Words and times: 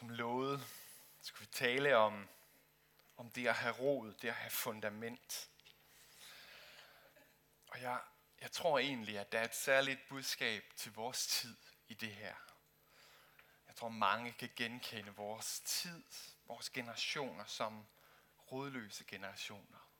Som 0.00 0.08
lovet, 0.08 0.66
skal 1.22 1.40
vi 1.40 1.46
tale 1.46 1.96
om, 1.96 2.28
om 3.16 3.30
det 3.30 3.46
at 3.46 3.54
have 3.54 3.74
rod, 3.74 4.14
det 4.14 4.28
at 4.28 4.34
have 4.34 4.50
fundament. 4.50 5.50
Og 7.66 7.80
jeg, 7.80 8.00
jeg 8.40 8.52
tror 8.52 8.78
egentlig, 8.78 9.18
at 9.18 9.32
der 9.32 9.38
er 9.38 9.44
et 9.44 9.54
særligt 9.54 10.08
budskab 10.08 10.64
til 10.76 10.92
vores 10.92 11.26
tid 11.26 11.56
i 11.88 11.94
det 11.94 12.14
her. 12.14 12.34
Jeg 13.68 13.76
tror, 13.76 13.88
mange 13.88 14.32
kan 14.32 14.50
genkende 14.56 15.14
vores 15.14 15.60
tid, 15.60 16.04
vores 16.46 16.70
generationer 16.70 17.44
som 17.44 17.86
rodløse 18.52 19.04
generationer. 19.04 19.90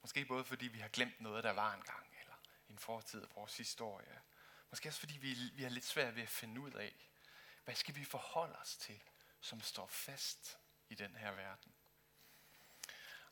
Måske 0.00 0.24
både 0.24 0.44
fordi 0.44 0.66
vi 0.66 0.78
har 0.78 0.88
glemt 0.88 1.20
noget, 1.20 1.44
der 1.44 1.52
var 1.52 1.74
engang, 1.74 2.16
eller 2.20 2.34
en 2.68 2.78
fortid 2.78 3.22
af 3.22 3.28
vores 3.34 3.56
historie. 3.56 4.20
Måske 4.70 4.88
også 4.88 5.00
fordi 5.00 5.16
vi, 5.16 5.34
vi 5.54 5.62
har 5.62 5.70
lidt 5.70 5.84
svært 5.84 6.16
ved 6.16 6.22
at 6.22 6.28
finde 6.28 6.60
ud 6.60 6.72
af, 6.72 6.94
hvad 7.64 7.74
skal 7.74 7.94
vi 7.94 8.04
forholde 8.04 8.56
os 8.58 8.76
til, 8.76 9.02
som 9.44 9.60
står 9.60 9.86
fast 9.86 10.58
i 10.88 10.94
den 10.94 11.16
her 11.16 11.30
verden. 11.30 11.74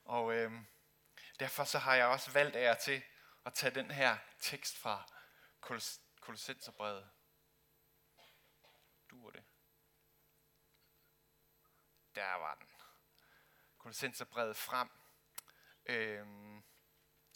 Og 0.05 0.35
øh, 0.35 0.53
derfor 1.39 1.65
så 1.65 1.79
har 1.79 1.95
jeg 1.95 2.07
også 2.07 2.31
valgt 2.31 2.57
af 2.57 2.77
til 2.77 3.03
at 3.45 3.55
tage 3.55 3.75
den 3.75 3.91
her 3.91 4.19
tekst 4.41 4.77
fra 4.79 5.13
Kolossenserbrevet. 6.21 7.11
Du 9.11 9.31
det. 9.31 9.45
Der 12.15 12.35
var 12.35 12.55
den. 12.55 12.69
Kolossenserbrevet 13.79 14.57
frem. 14.57 14.91
Øhm, 15.87 16.65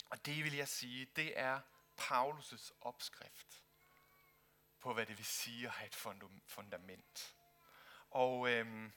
og 0.09 0.25
det 0.25 0.43
vil 0.43 0.53
jeg 0.53 0.67
sige, 0.67 1.05
det 1.05 1.39
er 1.39 1.61
Paulus' 1.99 2.71
opskrift 2.81 3.63
på, 4.79 4.93
hvad 4.93 5.05
det 5.05 5.17
vil 5.17 5.25
sige 5.25 5.67
at 5.67 5.73
have 5.73 5.87
et 5.87 5.95
fundament. 6.47 7.36
Og 8.09 8.49
øhm, 8.49 8.93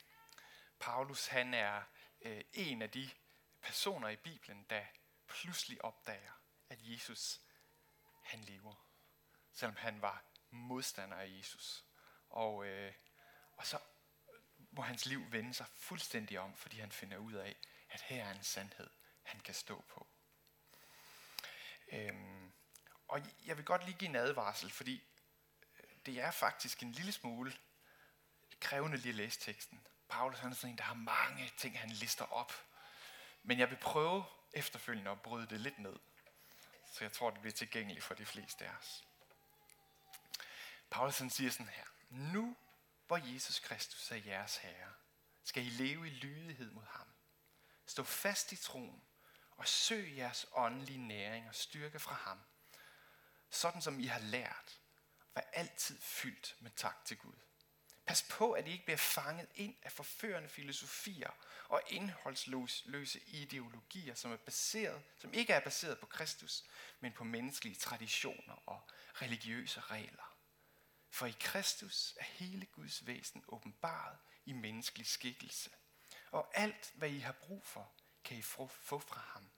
Paulus, 0.80 1.26
han 1.26 1.54
er 1.54 1.82
øh, 2.20 2.44
en 2.52 2.82
af 2.82 2.90
de 2.90 3.10
personer 3.62 4.08
i 4.08 4.16
Bibelen, 4.16 4.66
der 4.70 4.84
pludselig 5.26 5.84
opdager, 5.84 6.32
at 6.68 6.78
Jesus, 6.80 7.40
han 8.22 8.40
lever. 8.40 8.86
Selvom 9.52 9.76
han 9.76 10.02
var 10.02 10.24
modstander 10.50 11.16
af 11.16 11.28
Jesus. 11.38 11.84
Og, 12.28 12.66
øh, 12.66 12.94
og 13.52 13.66
så 13.66 13.78
må 14.70 14.82
hans 14.82 15.06
liv 15.06 15.32
vende 15.32 15.54
sig 15.54 15.66
fuldstændig 15.76 16.38
om, 16.38 16.54
fordi 16.54 16.80
han 16.80 16.92
finder 16.92 17.16
ud 17.18 17.32
af, 17.32 17.56
at 17.90 18.00
her 18.00 18.24
er 18.24 18.30
en 18.30 18.42
sandhed, 18.42 18.90
han 19.22 19.40
kan 19.40 19.54
stå 19.54 19.84
på. 19.88 20.08
Øhm, 21.92 22.52
og 23.08 23.20
jeg 23.46 23.56
vil 23.56 23.64
godt 23.64 23.84
lige 23.84 23.98
give 23.98 24.08
en 24.08 24.16
advarsel, 24.16 24.70
fordi 24.70 25.02
øh, 25.78 25.90
det 26.06 26.20
er 26.20 26.30
faktisk 26.30 26.82
en 26.82 26.92
lille 26.92 27.12
smule 27.12 27.52
krævende 28.60 28.96
lige 28.96 29.08
at 29.08 29.14
læse 29.14 29.40
teksten. 29.40 29.86
Paulus 30.08 30.38
han 30.38 30.50
er 30.50 30.54
sådan 30.54 30.70
en, 30.70 30.78
der 30.78 30.84
har 30.84 30.94
mange 30.94 31.52
ting, 31.56 31.78
han 31.78 31.90
lister 31.90 32.24
op. 32.24 32.52
Men 33.42 33.58
jeg 33.58 33.70
vil 33.70 33.76
prøve 33.76 34.24
efterfølgende 34.52 35.10
at 35.10 35.22
bryde 35.22 35.46
det 35.46 35.60
lidt 35.60 35.78
ned. 35.78 35.96
Så 36.92 37.04
jeg 37.04 37.12
tror, 37.12 37.30
det 37.30 37.40
bliver 37.40 37.54
tilgængeligt 37.54 38.04
for 38.04 38.14
de 38.14 38.26
fleste 38.26 38.64
af 38.66 38.70
os. 38.80 39.04
Paulus 40.90 41.18
han 41.18 41.30
siger 41.30 41.50
sådan 41.50 41.68
her. 41.68 41.84
Nu 42.10 42.56
hvor 43.10 43.32
Jesus 43.34 43.58
Kristus 43.58 44.10
er 44.10 44.16
jeres 44.16 44.56
Herre, 44.56 44.92
skal 45.44 45.66
I 45.66 45.70
leve 45.70 46.06
i 46.06 46.10
lydighed 46.10 46.70
mod 46.70 46.84
ham. 46.90 47.06
Stå 47.86 48.02
fast 48.02 48.52
i 48.52 48.56
troen 48.56 49.02
og 49.56 49.68
søg 49.68 50.16
jeres 50.16 50.46
åndelige 50.52 50.98
næring 50.98 51.48
og 51.48 51.54
styrke 51.54 52.00
fra 52.00 52.14
ham, 52.14 52.40
sådan 53.50 53.82
som 53.82 54.00
I 54.00 54.06
har 54.06 54.18
lært, 54.18 54.80
vær 55.34 55.42
altid 55.52 56.00
fyldt 56.00 56.56
med 56.60 56.70
tak 56.76 57.04
til 57.04 57.18
Gud. 57.18 57.36
Pas 58.10 58.22
på, 58.22 58.52
at 58.52 58.68
I 58.68 58.72
ikke 58.72 58.84
bliver 58.84 58.96
fanget 58.96 59.48
ind 59.54 59.74
af 59.82 59.92
forførende 59.92 60.48
filosofier 60.48 61.30
og 61.68 61.82
indholdsløse 61.86 63.20
ideologier, 63.26 64.14
som, 64.14 64.32
er 64.32 64.36
baseret, 64.36 65.02
som 65.18 65.34
ikke 65.34 65.52
er 65.52 65.60
baseret 65.60 65.98
på 65.98 66.06
Kristus, 66.06 66.64
men 67.00 67.12
på 67.12 67.24
menneskelige 67.24 67.74
traditioner 67.74 68.54
og 68.66 68.90
religiøse 69.14 69.80
regler. 69.80 70.36
For 71.10 71.26
i 71.26 71.36
Kristus 71.40 72.14
er 72.16 72.24
hele 72.24 72.66
Guds 72.66 73.06
væsen 73.06 73.44
åbenbaret 73.48 74.18
i 74.44 74.52
menneskelig 74.52 75.06
skikkelse. 75.06 75.70
Og 76.30 76.50
alt, 76.54 76.92
hvad 76.94 77.10
I 77.10 77.18
har 77.18 77.32
brug 77.32 77.66
for, 77.66 77.92
kan 78.24 78.36
I 78.36 78.42
få 78.42 78.66
fra 78.98 79.20
ham. 79.20 79.50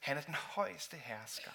Han 0.00 0.16
er 0.16 0.22
den 0.22 0.34
højeste 0.34 0.96
hersker, 0.96 1.52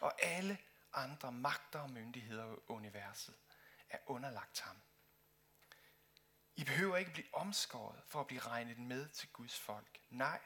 og 0.00 0.22
alle 0.22 0.58
andre 0.92 1.32
magter 1.32 1.78
og 1.80 1.90
myndigheder 1.90 2.54
i 2.54 2.58
universet 2.68 3.34
er 3.90 3.98
underlagt 4.06 4.60
ham. 4.60 4.76
I 6.58 6.64
behøver 6.64 6.96
ikke 6.96 7.12
blive 7.12 7.34
omskåret 7.34 8.02
for 8.06 8.20
at 8.20 8.26
blive 8.26 8.40
regnet 8.40 8.78
med 8.78 9.08
til 9.08 9.28
Guds 9.28 9.58
folk. 9.58 10.00
Nej, 10.10 10.40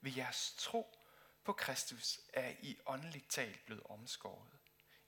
ved 0.00 0.12
jeres 0.16 0.54
tro 0.58 0.98
på 1.44 1.52
Kristus 1.52 2.20
er 2.32 2.54
I 2.60 2.78
åndeligt 2.86 3.30
talt 3.30 3.66
blevet 3.66 3.82
omskåret. 3.82 4.58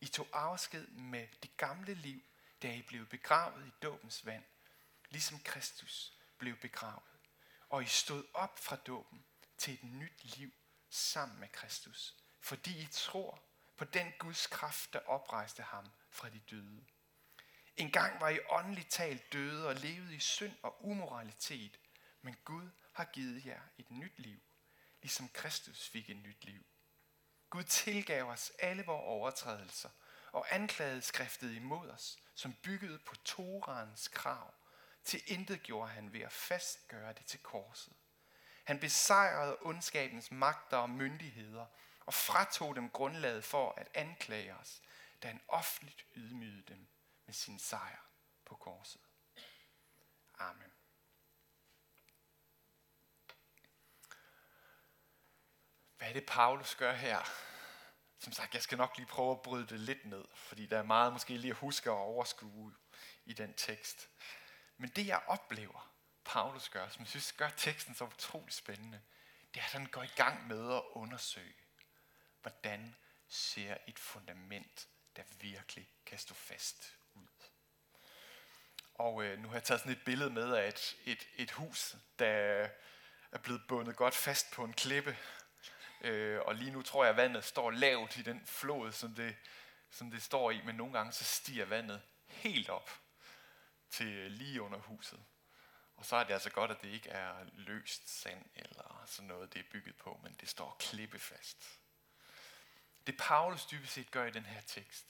I 0.00 0.06
tog 0.06 0.28
afsked 0.32 0.87
med 0.87 1.28
det 1.43 1.56
gamle 1.56 1.94
liv, 1.94 2.22
da 2.62 2.75
I 2.75 2.82
blev 2.82 3.06
begravet 3.06 3.66
i 3.66 3.71
dåbens 3.82 4.26
vand, 4.26 4.44
ligesom 5.10 5.38
Kristus 5.38 6.12
blev 6.38 6.56
begravet. 6.56 7.19
Og 7.69 7.82
I 7.82 7.87
stod 7.87 8.25
op 8.34 8.59
fra 8.59 8.77
dåben 8.77 9.25
til 9.59 9.75
et 9.75 9.84
nyt 9.84 10.37
liv 10.37 10.53
sammen 10.91 11.41
med 11.41 11.48
Kristus, 11.48 12.16
fordi 12.41 12.82
I 12.82 12.88
tror 12.92 13.42
på 13.77 13.84
den 13.84 14.12
Guds 14.19 14.47
kraft, 14.47 14.92
der 14.92 15.00
oprejste 15.06 15.62
ham 15.62 15.87
fra 16.10 16.28
de 16.28 16.38
døde. 16.38 16.84
Engang 17.76 18.20
var 18.20 18.28
I 18.28 18.38
åndeligt 18.48 18.91
talt 18.91 19.32
døde 19.32 19.69
og 19.69 19.75
levede 19.75 20.14
i 20.14 20.19
synd 20.19 20.56
og 20.62 20.84
umoralitet, 20.84 21.78
men 22.22 22.36
Gud 22.44 22.70
har 22.92 23.04
givet 23.04 23.47
jer 23.47 23.60
et 23.78 23.91
nyt 23.91 24.19
liv, 24.19 24.41
ligesom 25.03 25.28
Kristus 25.28 25.88
fik 25.88 26.10
et 26.10 26.16
nyt 26.16 26.44
liv. 26.44 26.66
Gud 27.50 27.64
tilgav 27.64 28.25
os 28.25 28.53
alle 28.59 28.84
vores 28.84 29.04
overtrædelser 29.04 29.88
og 30.32 30.47
anklagede 30.54 31.03
skriftet 31.03 31.54
imod 31.54 31.91
os, 31.91 32.19
som 32.34 32.54
byggede 32.62 32.98
på 32.98 33.16
Torans 33.16 34.09
krav. 34.09 34.54
Til 35.04 35.22
intet 35.26 35.62
gjorde 35.62 35.91
han 35.91 36.12
ved 36.12 36.20
at 36.20 36.32
fastgøre 36.32 37.12
det 37.12 37.26
til 37.26 37.41
korset. 37.42 37.92
Han 38.64 38.80
besejrede 38.80 39.56
ondskabens 39.60 40.30
magter 40.30 40.76
og 40.76 40.91
myndigheder 40.91 41.66
og 42.06 42.14
fratog 42.14 42.76
dem 42.76 42.91
grundlaget 42.91 43.44
for 43.44 43.75
at 43.76 43.88
anklage 43.94 44.56
os, 44.56 44.82
da 45.22 45.28
han 45.28 45.41
offentligt 45.48 46.04
ydmygede 46.16 46.62
dem 46.69 46.88
med 47.30 47.34
sin 47.34 47.58
sejr 47.58 48.06
på 48.44 48.56
korset. 48.56 49.00
Amen. 50.38 50.72
Hvad 55.96 56.08
er 56.08 56.12
det, 56.12 56.26
Paulus 56.26 56.74
gør 56.74 56.92
her? 56.92 57.22
Som 58.18 58.32
sagt, 58.32 58.54
jeg 58.54 58.62
skal 58.62 58.78
nok 58.78 58.96
lige 58.96 59.06
prøve 59.06 59.30
at 59.32 59.42
bryde 59.42 59.66
det 59.66 59.80
lidt 59.80 60.04
ned, 60.04 60.24
fordi 60.34 60.66
der 60.66 60.78
er 60.78 60.82
meget 60.82 61.12
måske 61.12 61.36
lige 61.36 61.50
at 61.50 61.56
huske 61.56 61.91
og 61.91 61.98
overskue 61.98 62.74
i 63.24 63.32
den 63.32 63.54
tekst. 63.54 64.08
Men 64.76 64.91
det 64.91 65.06
jeg 65.06 65.22
oplever, 65.26 65.94
Paulus 66.24 66.68
gør, 66.68 66.88
som 66.88 67.00
jeg 67.00 67.08
synes 67.08 67.32
gør 67.32 67.50
teksten 67.50 67.94
så 67.94 68.04
utrolig 68.04 68.54
spændende, 68.54 69.02
det 69.54 69.60
er, 69.60 69.64
at 69.64 69.72
han 69.72 69.86
går 69.86 70.02
i 70.02 70.12
gang 70.16 70.47
med 70.47 70.74
at 70.74 70.82
undersøge, 70.92 71.64
hvordan 72.42 72.97
ser 73.28 73.76
et 73.86 73.98
fundament, 73.98 74.88
der 75.16 75.22
virkelig 75.41 75.92
kan 76.06 76.18
stå 76.18 76.34
fast. 76.34 77.00
Og 79.00 79.25
øh, 79.25 79.38
nu 79.38 79.49
har 79.49 79.55
jeg 79.55 79.65
taget 79.65 79.81
sådan 79.81 79.93
et 79.93 80.05
billede 80.05 80.31
med 80.31 80.55
af 80.55 80.69
et, 80.69 80.97
et, 81.05 81.28
et 81.37 81.50
hus, 81.50 81.97
der 82.19 82.27
er 83.33 83.38
blevet 83.43 83.62
bundet 83.69 83.97
godt 83.97 84.15
fast 84.15 84.53
på 84.53 84.65
en 84.65 84.72
klippe, 84.72 85.16
Øh, 86.00 86.41
og 86.41 86.55
lige 86.55 86.71
nu 86.71 86.83
tror 86.83 87.05
jeg, 87.05 87.10
at 87.10 87.16
vandet 87.16 87.44
står 87.44 87.71
lavt 87.71 88.16
i 88.16 88.22
den 88.22 88.47
flod, 88.47 88.93
som 88.93 89.15
det, 89.15 89.37
som 89.91 90.10
det 90.10 90.22
står 90.22 90.50
i, 90.50 90.62
men 90.62 90.75
nogle 90.75 90.93
gange 90.93 91.12
så 91.12 91.25
stiger 91.25 91.65
vandet 91.65 92.03
helt 92.27 92.69
op 92.69 92.91
til 93.91 94.07
øh, 94.07 94.30
lige 94.30 94.63
under 94.63 94.78
huset. 94.78 95.24
Og 95.97 96.04
så 96.04 96.16
er 96.16 96.24
det 96.24 96.33
altså 96.33 96.51
godt, 96.51 96.71
at 96.71 96.83
det 96.83 96.89
ikke 96.89 97.10
er 97.10 97.34
løst 97.53 98.21
sand 98.21 98.45
eller 98.54 99.04
sådan 99.07 99.28
noget, 99.28 99.53
det 99.53 99.59
er 99.60 99.71
bygget 99.72 99.97
på, 99.97 100.21
men 100.22 100.36
det 100.41 100.48
står 100.48 100.77
klippefast. 100.80 101.80
Det 103.07 103.16
Paulus 103.16 103.66
dybest 103.66 103.92
set 103.92 104.10
gør 104.10 104.24
i 104.24 104.30
den 104.30 104.47
her 104.47 104.60
tekst, 104.60 105.07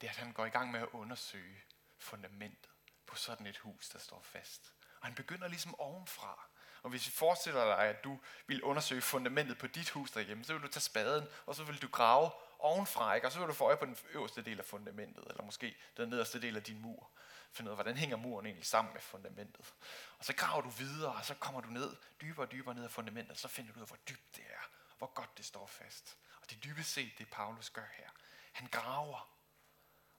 det 0.00 0.06
er, 0.06 0.10
at 0.10 0.16
han 0.16 0.32
går 0.32 0.46
i 0.46 0.50
gang 0.50 0.70
med 0.70 0.80
at 0.80 0.88
undersøge 0.92 1.62
fundamentet 1.98 2.71
på 3.12 3.18
sådan 3.18 3.46
et 3.46 3.58
hus, 3.58 3.88
der 3.88 3.98
står 3.98 4.22
fast. 4.22 4.72
Og 5.00 5.06
han 5.06 5.14
begynder 5.14 5.48
ligesom 5.48 5.80
ovenfra. 5.80 6.48
Og 6.82 6.90
hvis 6.90 7.06
vi 7.06 7.10
forestiller 7.12 7.64
dig, 7.64 7.78
at 7.78 8.04
du 8.04 8.18
vil 8.46 8.62
undersøge 8.62 9.02
fundamentet 9.02 9.58
på 9.58 9.66
dit 9.66 9.90
hus 9.90 10.10
derhjemme, 10.10 10.44
så 10.44 10.52
vil 10.52 10.62
du 10.62 10.68
tage 10.68 10.80
spaden, 10.80 11.28
og 11.46 11.54
så 11.54 11.64
vil 11.64 11.82
du 11.82 11.88
grave 11.88 12.30
ovenfra, 12.58 13.14
ikke? 13.14 13.26
og 13.26 13.32
så 13.32 13.38
vil 13.38 13.48
du 13.48 13.52
få 13.52 13.64
øje 13.64 13.76
på 13.76 13.84
den 13.84 13.96
øverste 14.10 14.42
del 14.42 14.58
af 14.58 14.64
fundamentet, 14.64 15.24
eller 15.30 15.44
måske 15.44 15.76
den 15.96 16.08
nederste 16.08 16.42
del 16.42 16.56
af 16.56 16.62
din 16.62 16.80
mur. 16.80 17.10
Finde 17.52 17.70
ud 17.70 17.72
af, 17.72 17.76
hvordan 17.76 17.96
hænger 17.96 18.16
muren 18.16 18.46
egentlig 18.46 18.66
sammen 18.66 18.92
med 18.92 19.00
fundamentet. 19.00 19.74
Og 20.18 20.24
så 20.24 20.34
graver 20.34 20.62
du 20.62 20.68
videre, 20.68 21.12
og 21.12 21.24
så 21.24 21.34
kommer 21.34 21.60
du 21.60 21.68
ned, 21.68 21.96
dybere 22.20 22.46
og 22.46 22.52
dybere 22.52 22.74
ned 22.74 22.84
af 22.84 22.90
fundamentet, 22.90 23.30
og 23.30 23.38
så 23.38 23.48
finder 23.48 23.72
du 23.72 23.78
ud 23.78 23.82
af, 23.82 23.88
hvor 23.88 23.98
dybt 24.08 24.36
det 24.36 24.44
er, 24.48 24.68
hvor 24.98 25.06
godt 25.14 25.38
det 25.38 25.44
står 25.44 25.66
fast. 25.66 26.18
Og 26.42 26.50
det 26.50 26.56
er 26.56 26.60
dybest 26.60 26.92
set 26.92 27.12
det, 27.18 27.30
Paulus 27.30 27.70
gør 27.70 27.88
her. 27.92 28.10
Han 28.52 28.68
graver, 28.68 29.28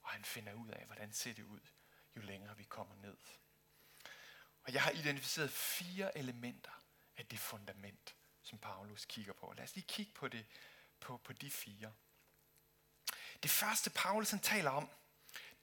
og 0.01 0.10
han 0.10 0.24
finder 0.25 0.54
ud 0.54 0.69
af, 0.69 0.86
hvordan 0.86 1.13
ser 1.13 1.34
det 1.34 1.44
ud, 1.44 1.60
jo 2.15 2.21
længere 2.21 2.57
vi 2.57 2.63
kommer 2.63 2.95
ned. 2.95 3.18
Og 4.63 4.74
jeg 4.74 4.81
har 4.81 4.92
identificeret 4.92 5.51
fire 5.51 6.18
elementer 6.18 6.71
af 7.18 7.25
det 7.25 7.39
fundament, 7.39 8.15
som 8.42 8.60
Paulus 8.60 9.06
kigger 9.06 9.33
på. 9.33 9.54
Lad 9.57 9.63
os 9.63 9.75
lige 9.75 9.88
kigge 9.88 10.12
på, 10.12 10.27
det, 10.27 10.45
på, 11.00 11.18
på 11.18 11.33
de 11.33 11.51
fire. 11.51 11.94
Det 13.44 13.51
første, 13.51 13.89
Paulus 13.89 14.30
han 14.30 14.39
taler 14.39 14.71
om, 14.71 14.89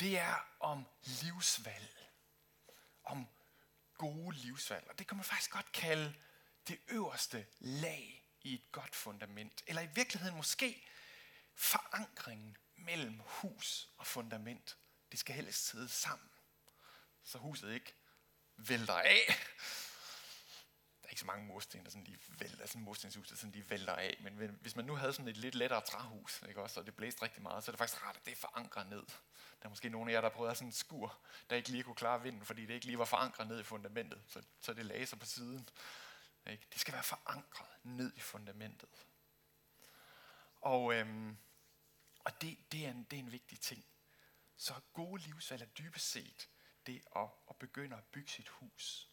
det 0.00 0.18
er 0.18 0.48
om 0.60 0.86
livsvalg. 1.02 2.10
Om 3.04 3.26
gode 3.94 4.36
livsvalg. 4.36 4.88
Og 4.88 4.98
det 4.98 5.06
kan 5.06 5.16
man 5.16 5.24
faktisk 5.24 5.50
godt 5.50 5.72
kalde 5.72 6.14
det 6.68 6.80
øverste 6.88 7.46
lag 7.58 8.28
i 8.42 8.54
et 8.54 8.72
godt 8.72 8.96
fundament. 8.96 9.62
Eller 9.66 9.82
i 9.82 9.88
virkeligheden 9.94 10.36
måske 10.36 10.86
forankringen 11.54 12.56
mellem 12.76 13.20
hus 13.24 13.88
og 13.96 14.06
fundament. 14.06 14.76
Det 15.10 15.18
skal 15.18 15.34
helst 15.34 15.66
sidde 15.66 15.88
sammen, 15.88 16.30
så 17.30 17.38
huset 17.38 17.74
ikke 17.74 17.94
vælter 18.56 18.94
af. 18.94 19.26
Der 21.00 21.06
er 21.06 21.10
ikke 21.10 21.20
så 21.20 21.26
mange 21.26 21.46
mursten, 21.46 21.84
der 21.84 21.90
sådan 21.90 22.04
lige 22.04 22.18
vælter, 22.28 22.60
altså 22.60 22.72
sådan 22.72 22.84
murstenshus, 22.84 23.28
der 23.28 23.36
sådan 23.36 23.52
lige 23.52 23.70
vælter 23.70 23.92
af. 23.92 24.16
Men 24.20 24.58
hvis 24.60 24.76
man 24.76 24.84
nu 24.84 24.94
havde 24.94 25.12
sådan 25.12 25.28
et 25.28 25.36
lidt 25.36 25.54
lettere 25.54 25.80
træhus, 25.80 26.42
ikke 26.48 26.62
også, 26.62 26.80
og 26.80 26.86
det 26.86 26.96
blæste 26.96 27.22
rigtig 27.22 27.42
meget, 27.42 27.64
så 27.64 27.70
er 27.70 27.72
det 27.72 27.78
faktisk 27.78 28.04
rart, 28.04 28.16
at 28.16 28.24
det 28.24 28.32
er 28.32 28.36
forankret 28.36 28.86
ned. 28.86 29.02
Der 29.60 29.66
er 29.66 29.68
måske 29.68 29.88
nogle 29.88 30.10
af 30.10 30.14
jer, 30.14 30.20
der 30.20 30.28
prøvede 30.28 30.54
sådan 30.54 30.68
en 30.68 30.72
skur, 30.72 31.18
der 31.50 31.56
ikke 31.56 31.68
lige 31.68 31.82
kunne 31.82 31.94
klare 31.94 32.22
vinden, 32.22 32.44
fordi 32.44 32.66
det 32.66 32.74
ikke 32.74 32.86
lige 32.86 32.98
var 32.98 33.04
forankret 33.04 33.48
ned 33.48 33.60
i 33.60 33.62
fundamentet. 33.62 34.22
Så, 34.28 34.42
så 34.60 34.74
det 34.74 34.86
lagde 34.86 35.06
sig 35.06 35.18
på 35.18 35.26
siden. 35.26 35.68
Ikke? 36.46 36.66
Det 36.72 36.80
skal 36.80 36.94
være 36.94 37.02
forankret 37.02 37.68
ned 37.82 38.12
i 38.16 38.20
fundamentet. 38.20 39.06
Og, 40.60 40.94
øhm, 40.94 41.38
og 42.24 42.40
det, 42.40 42.58
det, 42.72 42.86
er 42.86 42.90
en, 42.90 43.04
det 43.04 43.16
er 43.18 43.22
en 43.22 43.32
vigtig 43.32 43.60
ting. 43.60 43.84
Så 44.56 44.74
gode 44.92 45.22
livsvalg 45.22 45.62
er 45.62 45.66
dybest 45.66 46.10
set 46.10 46.48
det 46.92 47.02
at, 47.16 47.28
at 47.50 47.56
begynde 47.56 47.96
at 47.96 48.04
bygge 48.04 48.28
sit 48.28 48.48
hus 48.48 49.08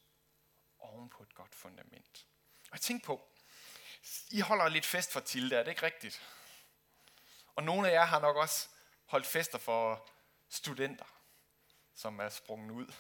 oven 0.80 1.10
på 1.10 1.24
et 1.24 1.36
godt 1.36 1.56
fundament. 1.56 2.28
Og 2.72 2.82
tænk 2.82 3.04
på, 3.04 3.30
I 4.30 4.40
holder 4.40 4.70
lidt 4.70 4.86
fest 4.86 5.12
for 5.12 5.20
Tilde, 5.20 5.56
er 5.56 5.64
det 5.64 5.72
ikke 5.72 5.84
rigtigt? 5.84 6.22
Og 7.56 7.64
nogle 7.64 7.90
af 7.90 7.94
jer 7.94 8.06
har 8.06 8.20
nok 8.20 8.36
også 8.36 8.70
holdt 9.06 9.28
fester 9.28 9.58
for 9.58 10.10
studenter, 10.50 11.06
som 11.94 12.20
er 12.20 12.30
sprunget 12.30 12.72
ud. 12.72 12.94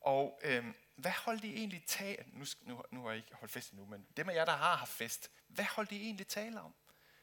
Og 0.00 0.40
øhm, 0.42 0.74
hvad 0.96 1.12
holdt 1.12 1.44
I 1.44 1.54
egentlig 1.54 1.84
tale? 1.86 2.24
Nu, 2.26 2.44
nu, 2.60 2.82
nu 2.90 3.02
har 3.02 3.10
jeg 3.10 3.16
ikke 3.16 3.34
holdt 3.34 3.52
fest 3.52 3.70
endnu, 3.70 3.86
men 3.86 4.06
dem 4.16 4.28
af 4.28 4.34
jer, 4.34 4.44
der 4.44 4.56
har 4.56 4.76
haft 4.76 4.92
fest, 4.92 5.30
hvad 5.46 5.64
holdt 5.64 5.92
I 5.92 5.96
egentlig 5.96 6.26
tale 6.26 6.60
om? 6.60 6.74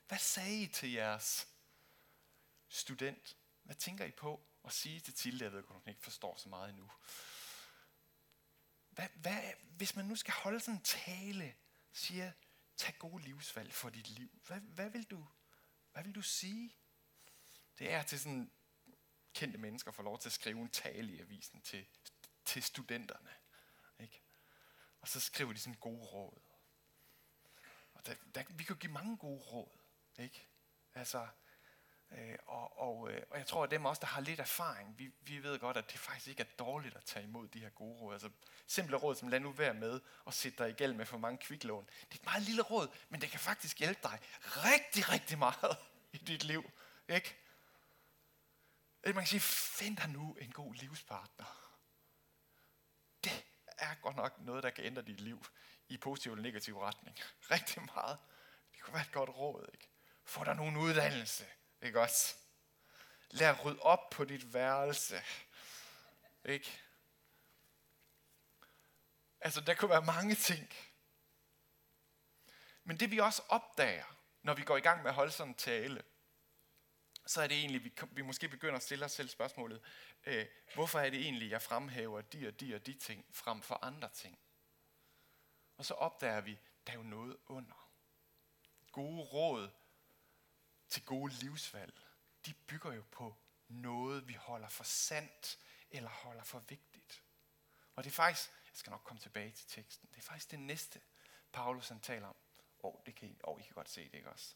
Hvad 0.08 0.18
sagde 0.18 0.62
I 0.62 0.68
til 0.68 0.92
jeres 0.92 1.48
student? 2.68 3.38
Hvad 3.64 3.76
tænker 3.76 4.06
I 4.06 4.12
på 4.12 4.53
at 4.66 4.74
sige 4.74 5.00
til 5.00 5.14
Tilde? 5.14 5.44
Jeg 5.44 5.52
ved 5.52 5.64
godt, 5.64 5.80
hun 5.80 5.90
ikke 5.90 6.02
forstår 6.02 6.38
så 6.38 6.50
meget 6.50 6.70
endnu. 6.70 6.92
Hvad, 8.90 9.08
hvad, 9.16 9.54
hvis 9.70 9.96
man 9.96 10.06
nu 10.06 10.16
skal 10.16 10.34
holde 10.34 10.60
sådan 10.60 10.76
en 10.76 10.84
tale, 10.84 11.56
siger, 11.92 12.32
tag 12.78 12.96
gode 13.00 13.24
livsvalg 13.24 13.74
for 13.74 13.90
dit 13.90 14.10
liv. 14.10 14.42
Hvad, 14.48 14.60
hvad, 14.60 14.90
vil 14.90 15.04
du, 15.04 15.28
hvad 15.92 16.04
vil 16.04 16.16
du 16.16 16.22
sige? 16.22 16.76
Det 17.80 17.92
er 17.92 18.04
til 18.04 18.20
sådan 18.20 18.52
kendte 19.34 19.58
mennesker 19.58 19.92
får 19.92 20.04
lov 20.04 20.20
til 20.20 20.30
at 20.30 20.34
skrive 20.34 20.60
en 20.62 20.70
tale 20.70 21.14
i 21.14 21.20
avisen 21.20 21.62
til, 21.62 21.86
til 22.46 22.64
studenterne. 22.64 23.30
Ikke? 24.00 24.22
Og 25.02 25.08
så 25.08 25.20
skriver 25.20 25.54
de 25.54 25.60
sådan 25.60 25.80
gode 25.80 26.06
råd. 26.06 26.42
Og 27.94 28.06
der, 28.06 28.16
der, 28.36 28.44
vi 28.50 28.64
kan 28.64 28.76
give 28.76 28.92
mange 28.92 29.18
gode 29.18 29.42
råd. 29.42 29.80
Ikke? 30.18 30.48
Altså, 30.94 31.28
øh, 32.18 32.38
og, 32.46 32.80
og, 32.80 33.12
øh, 33.12 33.22
og 33.30 33.38
jeg 33.38 33.48
tror, 33.48 33.64
at 33.64 33.72
dem 33.72 33.86
også, 33.86 34.00
der 34.00 34.08
har 34.08 34.22
lidt 34.22 34.40
erfaring, 34.40 35.00
vi, 35.00 35.12
vi 35.22 35.44
ved 35.44 35.60
godt, 35.60 35.78
at 35.78 35.92
det 35.92 36.00
faktisk 36.00 36.28
ikke 36.28 36.42
er 36.42 36.56
dårligt 36.60 36.96
at 36.96 37.04
tage 37.06 37.26
imod 37.26 37.48
de 37.48 37.60
her 37.60 37.70
gode 37.70 38.00
råd. 38.00 38.14
Altså 38.14 38.30
simple 38.68 38.98
råd, 38.98 39.16
som 39.16 39.28
lad 39.28 39.40
nu 39.40 39.52
være 39.52 39.74
med 39.74 40.00
og 40.26 40.34
sætte 40.34 40.64
dig 40.64 40.70
i 40.70 40.74
gæld 40.74 40.94
med 40.94 41.06
for 41.06 41.18
mange 41.18 41.38
kviklån. 41.38 41.86
Det 41.86 42.12
er 42.12 42.16
et 42.16 42.26
meget 42.26 42.44
lille 42.44 42.62
råd, 42.62 42.88
men 43.10 43.22
det 43.22 43.30
kan 43.32 43.40
faktisk 43.40 43.80
hjælpe 43.80 44.00
dig 44.04 44.20
rigtig, 44.46 45.10
rigtig 45.10 45.38
meget 45.38 45.78
i 46.14 46.18
dit 46.18 46.44
liv. 46.44 46.72
Ikke? 47.10 47.36
Øh, 49.04 49.16
man 49.16 49.24
kan 49.24 49.28
sige, 49.28 49.40
find 49.80 49.98
dig 49.98 50.10
nu 50.10 50.38
en 50.42 50.52
god 50.52 50.74
livspartner. 50.74 51.76
Det 53.24 53.46
er 53.78 53.96
godt 54.02 54.16
nok 54.16 54.40
noget, 54.40 54.64
der 54.64 54.70
kan 54.70 54.86
ændre 54.86 55.02
dit 55.02 55.22
liv 55.22 55.46
i 55.90 55.98
positiv 55.98 56.32
eller 56.32 56.44
negativ 56.44 56.80
retning. 56.80 57.18
Rigtig 57.52 57.84
meget. 57.96 58.18
Det 58.74 58.82
kunne 58.82 58.94
være 58.94 59.04
et 59.04 59.12
godt 59.12 59.30
råd, 59.30 59.70
ikke? 59.74 59.90
Få 60.26 60.44
dig 60.44 60.56
nogen 60.56 60.78
uddannelse, 60.78 61.46
ikke 61.84 62.02
også? 62.02 62.36
Lær 63.30 63.54
at 63.54 63.66
rydde 63.66 63.82
op 63.82 64.10
på 64.10 64.26
dit 64.26 64.54
værelse, 64.54 65.24
ikke? 66.46 66.80
Altså, 69.42 69.62
der 69.62 69.74
kunne 69.74 69.90
være 69.90 70.06
mange 70.06 70.36
ting. 70.36 70.74
Men 72.84 73.00
det 73.00 73.12
vi 73.12 73.20
også 73.20 73.44
opdager, 73.50 74.18
når 74.42 74.54
vi 74.54 74.64
går 74.64 74.78
i 74.78 74.82
gang 74.82 75.02
med 75.02 75.10
at 75.10 75.16
holde 75.16 75.32
sådan 75.32 75.52
en 75.52 75.56
tale, 75.56 76.04
så 77.26 77.42
er 77.42 77.48
det 77.48 77.58
egentlig, 77.58 77.84
vi, 77.84 77.94
vi 78.12 78.22
måske 78.22 78.50
begynder 78.50 78.76
at 78.76 78.84
stille 78.84 79.06
os 79.06 79.12
selv 79.12 79.30
spørgsmålet, 79.30 79.82
øh, 80.26 80.46
hvorfor 80.74 81.00
er 81.00 81.10
det 81.10 81.22
egentlig, 81.22 81.50
jeg 81.50 81.62
fremhæver 81.62 82.22
de 82.22 82.48
og 82.48 82.60
de 82.60 82.76
og 82.76 82.86
de 82.86 82.94
ting 82.94 83.26
frem 83.32 83.62
for 83.62 83.84
andre 83.84 84.10
ting? 84.10 84.40
Og 85.78 85.86
så 85.86 85.94
opdager 85.94 86.42
vi, 86.42 86.60
der 86.88 86.94
er 86.94 86.98
jo 86.98 87.04
noget 87.04 87.38
under. 87.46 87.90
Gode 88.92 89.22
råd 89.22 89.70
til 90.90 91.06
gode 91.06 91.34
livsvalg, 91.34 92.02
de 92.46 92.54
bygger 92.54 92.94
jo 92.94 93.04
på 93.12 93.36
noget, 93.68 94.28
vi 94.28 94.34
holder 94.34 94.70
for 94.70 94.84
sandt 94.84 95.60
eller 95.92 96.10
holder 96.10 96.44
for 96.44 96.60
vigtigt. 96.60 97.24
Og 97.96 98.04
det 98.04 98.10
er 98.10 98.14
faktisk, 98.14 98.50
jeg 98.50 98.72
skal 98.74 98.92
nok 98.92 99.02
komme 99.04 99.20
tilbage 99.22 99.52
til 99.52 99.68
teksten, 99.68 100.10
det 100.10 100.18
er 100.18 100.22
faktisk 100.22 100.52
det 100.52 100.60
næste, 100.60 101.02
Paulus 101.52 101.88
han 101.88 102.00
taler 102.00 102.28
om. 102.28 102.36
Åh, 102.84 102.96
oh, 102.96 103.02
det 103.06 103.16
kan 103.16 103.30
I, 103.30 103.40
oh, 103.44 103.60
I 103.60 103.64
kan 103.64 103.74
godt 103.74 103.90
se 103.90 104.06
det, 104.06 104.14
ikke 104.14 104.30
også? 104.30 104.56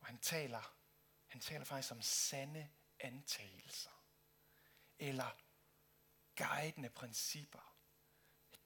Og 0.00 0.06
han 0.06 0.18
taler 0.18 0.76
han 1.26 1.40
taler 1.40 1.64
faktisk 1.64 1.92
om 1.92 2.02
sande 2.02 2.70
antagelser. 3.00 3.90
Eller 4.98 5.30
guidende 6.36 6.90
principper. 6.90 7.76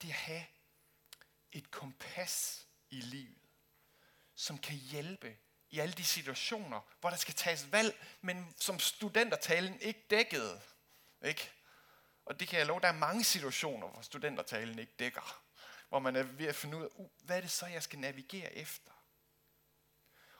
Det 0.02 0.08
at 0.08 0.14
have 0.14 0.46
et 1.52 1.70
kompas 1.70 2.68
i 2.90 3.00
livet, 3.00 3.48
som 4.34 4.58
kan 4.58 4.76
hjælpe 4.76 5.38
i 5.70 5.78
alle 5.78 5.92
de 5.92 6.04
situationer, 6.04 6.80
hvor 7.00 7.10
der 7.10 7.16
skal 7.16 7.34
tages 7.34 7.72
valg, 7.72 8.06
men 8.20 8.54
som 8.56 8.78
studentertalen 8.78 9.80
ikke 9.80 10.06
dækkede. 10.10 10.60
Ikke? 11.24 11.50
Og 12.24 12.40
det 12.40 12.48
kan 12.48 12.58
jeg 12.58 12.66
love, 12.66 12.80
der 12.80 12.88
er 12.88 12.92
mange 12.92 13.24
situationer, 13.24 13.88
hvor 13.88 14.02
studentertalen 14.02 14.78
ikke 14.78 14.92
dækker. 14.98 15.42
Hvor 15.88 15.98
man 15.98 16.16
er 16.16 16.22
ved 16.22 16.46
at 16.46 16.54
finde 16.54 16.76
ud 16.76 16.82
af, 16.82 16.88
uh, 16.94 17.08
hvad 17.24 17.36
er 17.36 17.40
det 17.40 17.50
så, 17.50 17.66
jeg 17.66 17.82
skal 17.82 17.98
navigere 17.98 18.54
efter? 18.54 18.90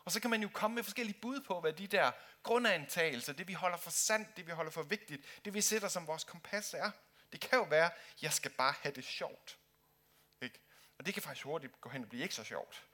Og 0.05 0.13
så 0.13 0.21
kan 0.21 0.31
man 0.31 0.43
jo 0.43 0.49
komme 0.53 0.75
med 0.75 0.83
forskellige 0.83 1.19
bud 1.21 1.41
på, 1.41 1.61
hvad 1.61 1.73
de 1.73 1.87
der 1.87 2.13
grundantagelser, 2.43 3.33
det 3.33 3.49
vi 3.49 3.53
holder 3.53 3.79
for 3.79 3.91
sandt, 3.91 4.37
det 4.37 4.47
vi 4.47 4.53
holder 4.53 4.71
for 4.71 4.83
vigtigt, 4.83 5.25
det 5.45 5.55
vi 5.55 5.61
sætter 5.61 5.89
som 5.89 6.07
vores 6.07 6.25
kompas 6.25 6.75
er. 6.75 6.91
Det 7.33 7.41
kan 7.41 7.59
jo 7.59 7.65
være, 7.65 7.91
jeg 8.23 8.33
skal 8.33 8.51
bare 8.51 8.75
have 8.83 8.95
det 8.95 9.05
sjovt. 9.05 9.59
Ikke? 10.43 10.61
Og 10.99 11.07
det 11.07 11.15
kan 11.15 11.23
faktisk 11.23 11.45
hurtigt 11.45 11.81
gå 11.81 11.89
hen 11.89 12.03
og 12.03 12.09
blive 12.09 12.23
ikke 12.23 12.35
så 12.35 12.45
sjovt. 12.45 12.85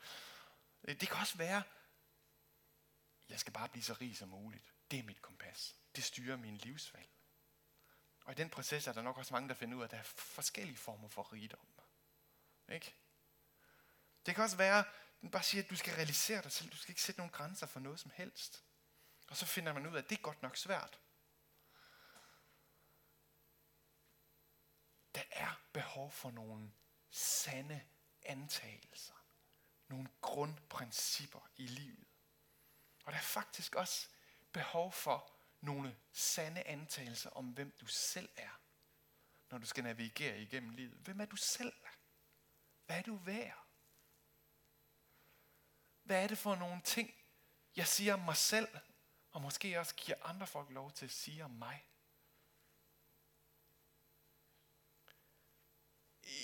Øh, 0.89 1.01
det 1.01 1.09
kan 1.09 1.19
også 1.19 1.37
være, 1.37 1.63
jeg 3.29 3.41
skal 3.41 3.53
bare 3.53 3.69
blive 3.69 3.83
så 3.83 3.93
rig 4.01 4.17
som 4.17 4.29
muligt. 4.29 4.73
Det 4.91 4.99
er 4.99 5.03
mit 5.03 5.23
kompas. 5.23 5.77
Det 5.97 6.05
styrer 6.05 6.37
min 6.37 6.57
livsvalg. 6.57 7.11
Og 8.25 8.33
i 8.33 8.35
den 8.35 8.51
proces 8.51 8.87
er 8.87 8.93
der 8.93 9.03
nok 9.03 9.19
også 9.19 9.35
mange, 9.35 9.49
der 9.49 9.55
finder 9.55 9.77
ud 9.77 9.83
af, 9.83 9.85
at 9.85 9.91
der 9.91 9.97
er 9.97 10.03
forskellige 10.03 10.77
former 10.77 11.09
for 11.09 11.33
rigdom. 11.33 11.67
Ikke? 12.69 12.95
Det 14.27 14.35
kan 14.35 14.45
også 14.45 14.57
være, 14.57 14.85
den 15.21 15.31
bare 15.31 15.43
siger, 15.43 15.63
at 15.63 15.71
du 15.71 15.77
skal 15.77 15.95
realisere 15.95 16.43
dig 16.43 16.53
selv. 16.53 16.71
Du 16.71 16.77
skal 16.77 16.91
ikke 16.91 17.03
sætte 17.03 17.19
nogen 17.21 17.33
grænser 17.33 17.67
for 17.67 17.81
noget 17.81 18.01
som 18.01 18.11
helst. 18.15 18.65
Og 19.29 19.37
så 19.37 19.47
finder 19.47 19.73
man 19.73 19.87
ud 19.87 19.95
af, 19.95 19.99
at 19.99 20.11
det 20.11 20.19
er 20.19 20.23
godt 20.23 20.43
nok 20.43 20.57
svært. 20.57 21.01
Der 25.15 25.23
er 25.31 25.61
behov 25.73 26.13
for 26.13 26.31
nogle 26.31 26.73
sande 27.11 27.87
antagelser. 28.23 29.15
Nogle 29.89 30.09
grundprincipper 30.21 31.51
i 31.57 31.67
livet. 31.67 32.16
Og 33.07 33.13
der 33.13 33.19
er 33.19 33.23
faktisk 33.23 33.75
også 33.75 34.09
behov 34.53 34.93
for 34.93 35.33
nogle 35.61 35.97
sande 36.13 36.63
antagelser 36.63 37.31
om, 37.31 37.47
hvem 37.47 37.71
du 37.81 37.87
selv 37.87 38.29
er, 38.37 38.61
når 39.51 39.59
du 39.59 39.67
skal 39.67 39.85
navigere 39.85 40.41
igennem 40.41 40.71
livet. 40.71 40.99
Hvem 40.99 41.21
er 41.21 41.25
du 41.25 41.37
selv? 41.37 41.73
Hvad 42.87 42.99
er 42.99 43.03
du 43.03 43.17
værd? 43.17 43.67
Hvad 46.03 46.23
er 46.23 46.27
det 46.27 46.39
for 46.39 46.55
nogle 46.55 46.83
ting, 46.83 47.15
jeg 47.77 47.87
siger 47.87 48.15
om 48.15 48.21
mig 48.21 48.37
selv, 48.37 48.69
og 49.31 49.43
måske 49.43 49.81
også 49.81 49.95
giver 49.95 50.19
andre 50.23 50.47
folk 50.47 50.71
lov 50.71 50.93
til 50.93 51.05
at 51.05 51.11
sige 51.11 51.45
om 51.45 51.51
mig? 51.51 51.89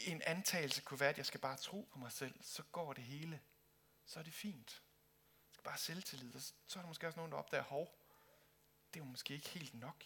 En 0.06 0.22
antagelse 0.22 0.82
kunne 0.82 1.00
være, 1.00 1.10
at 1.10 1.18
jeg 1.18 1.26
skal 1.26 1.40
bare 1.40 1.56
tro 1.56 1.88
på 1.92 1.98
mig 1.98 2.12
selv, 2.12 2.42
så 2.42 2.62
går 2.62 2.92
det 2.92 3.04
hele. 3.04 3.42
Så 4.04 4.18
er 4.18 4.22
det 4.22 4.34
fint. 4.34 4.82
Bare 5.64 5.78
selvtillid. 5.78 6.34
Og 6.34 6.40
så 6.40 6.78
er 6.78 6.82
der 6.82 6.88
måske 6.88 7.06
også 7.06 7.16
nogen, 7.16 7.32
der 7.32 7.38
opdager, 7.38 7.64
hov, 7.64 7.98
det 8.94 9.00
er 9.00 9.04
jo 9.04 9.10
måske 9.10 9.34
ikke 9.34 9.48
helt 9.48 9.74
nok. 9.74 10.04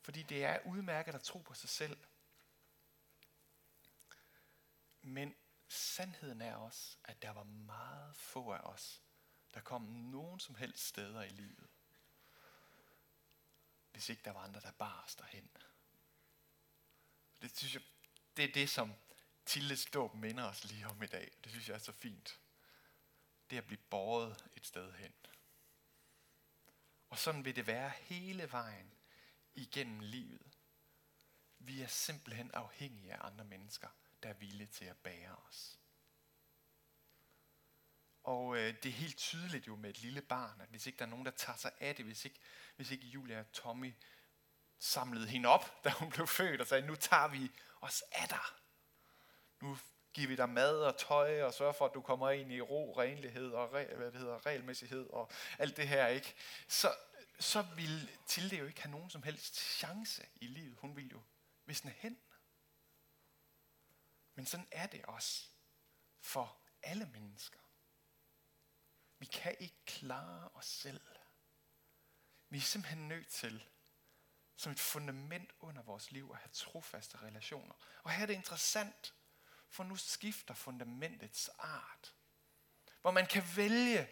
Fordi 0.00 0.22
det 0.22 0.44
er 0.44 0.58
udmærket 0.66 1.14
at 1.14 1.22
tro 1.22 1.38
på 1.38 1.54
sig 1.54 1.68
selv, 1.68 1.96
Men 5.02 5.36
sandheden 5.68 6.42
er 6.42 6.54
også, 6.54 6.96
at 7.04 7.22
der 7.22 7.30
var 7.30 7.42
meget 7.42 8.16
få 8.16 8.52
af 8.52 8.60
os, 8.60 9.02
der 9.54 9.60
kom 9.60 9.82
nogen 9.82 10.40
som 10.40 10.54
helst 10.54 10.86
steder 10.86 11.22
i 11.22 11.28
livet, 11.28 11.68
hvis 13.92 14.08
ikke 14.08 14.22
der 14.24 14.30
var 14.30 14.40
andre, 14.40 14.60
der 14.60 14.72
bar 14.72 15.04
os 15.06 15.14
derhen. 15.14 15.50
Det 17.42 17.58
synes 17.58 17.74
jeg, 17.74 17.82
det 18.36 18.44
er 18.44 18.52
det, 18.52 18.70
som 18.70 18.94
Tilles 19.46 19.86
dåb 19.86 20.14
minder 20.14 20.44
os 20.44 20.64
lige 20.64 20.86
om 20.86 21.02
i 21.02 21.06
dag. 21.06 21.32
Det 21.44 21.52
synes 21.52 21.68
jeg 21.68 21.74
er 21.74 21.78
så 21.78 21.92
fint. 21.92 22.40
Det 23.50 23.58
at 23.58 23.66
blive 23.66 23.80
båret 23.90 24.50
et 24.56 24.66
sted 24.66 24.92
hen. 24.92 25.12
Og 27.10 27.18
sådan 27.18 27.44
vil 27.44 27.56
det 27.56 27.66
være 27.66 27.90
hele 27.90 28.52
vejen 28.52 28.94
igennem 29.54 30.00
livet. 30.00 30.58
Vi 31.58 31.82
er 31.82 31.86
simpelthen 31.86 32.50
afhængige 32.50 33.12
af 33.12 33.26
andre 33.26 33.44
mennesker, 33.44 33.88
der 34.22 34.28
er 34.28 34.34
villige 34.34 34.66
til 34.66 34.84
at 34.84 34.96
bære 34.96 35.36
os. 35.48 35.78
Og 38.22 38.56
øh, 38.56 38.74
det 38.82 38.86
er 38.86 38.92
helt 38.92 39.16
tydeligt 39.16 39.66
jo 39.66 39.76
med 39.76 39.90
et 39.90 39.98
lille 39.98 40.22
barn, 40.22 40.60
at 40.60 40.68
hvis 40.68 40.86
ikke 40.86 40.98
der 40.98 41.04
er 41.04 41.08
nogen, 41.08 41.24
der 41.24 41.30
tager 41.30 41.56
sig 41.56 41.72
af 41.80 41.96
det, 41.96 42.04
hvis 42.04 42.24
ikke, 42.24 42.40
hvis 42.76 42.90
ikke 42.90 43.06
Julia 43.06 43.40
og 43.40 43.52
Tommy 43.52 43.94
samlede 44.78 45.26
hende 45.26 45.48
op, 45.48 45.74
da 45.84 45.90
hun 45.90 46.10
blev 46.10 46.26
født, 46.26 46.60
og 46.60 46.66
sagde, 46.66 46.86
nu 46.86 46.94
tager 46.94 47.28
vi 47.28 47.50
os 47.80 48.02
af 48.12 48.28
dig. 48.28 48.44
Nu 49.60 49.78
giver 50.14 50.28
vi 50.28 50.36
dig 50.36 50.48
mad 50.48 50.80
og 50.80 50.98
tøj, 50.98 51.42
og 51.42 51.54
sørger 51.54 51.72
for, 51.72 51.86
at 51.86 51.94
du 51.94 52.00
kommer 52.00 52.30
ind 52.30 52.52
i 52.52 52.60
ro, 52.60 52.94
renlighed 52.98 53.50
og 53.50 53.72
re, 53.72 53.84
hvad 53.84 54.12
det 54.12 54.20
hedder, 54.20 54.46
regelmæssighed 54.46 55.06
og 55.10 55.30
alt 55.58 55.76
det 55.76 55.88
her, 55.88 56.06
ikke? 56.06 56.34
Så, 56.68 56.94
så 57.40 57.62
ville 57.76 58.08
Tilde 58.30 58.56
jo 58.56 58.66
ikke 58.66 58.82
have 58.82 58.90
nogen 58.90 59.10
som 59.10 59.22
helst 59.22 59.56
chance 59.56 60.26
i 60.40 60.46
livet. 60.46 60.78
Hun 60.78 60.96
ville 60.96 61.10
jo 61.10 61.22
visne 61.64 61.90
hen. 61.90 62.18
Men 64.34 64.46
sådan 64.46 64.68
er 64.70 64.86
det 64.86 65.04
også 65.04 65.48
for 66.20 66.56
alle 66.82 67.06
mennesker. 67.06 67.58
Vi 69.18 69.26
kan 69.26 69.56
ikke 69.58 69.84
klare 69.86 70.48
os 70.54 70.66
selv. 70.66 71.00
Vi 72.48 72.58
er 72.58 72.62
simpelthen 72.62 73.08
nødt 73.08 73.28
til, 73.28 73.68
som 74.56 74.72
et 74.72 74.80
fundament 74.80 75.50
under 75.60 75.82
vores 75.82 76.12
liv, 76.12 76.30
at 76.32 76.38
have 76.38 76.50
trofaste 76.52 77.18
relationer. 77.22 77.74
Og 78.02 78.10
her 78.10 78.22
er 78.22 78.26
det 78.26 78.34
interessant, 78.34 79.14
for 79.70 79.84
nu 79.84 79.96
skifter 79.96 80.54
fundamentets 80.54 81.48
art. 81.48 82.14
Hvor 83.00 83.10
man 83.10 83.26
kan 83.26 83.42
vælge 83.56 84.08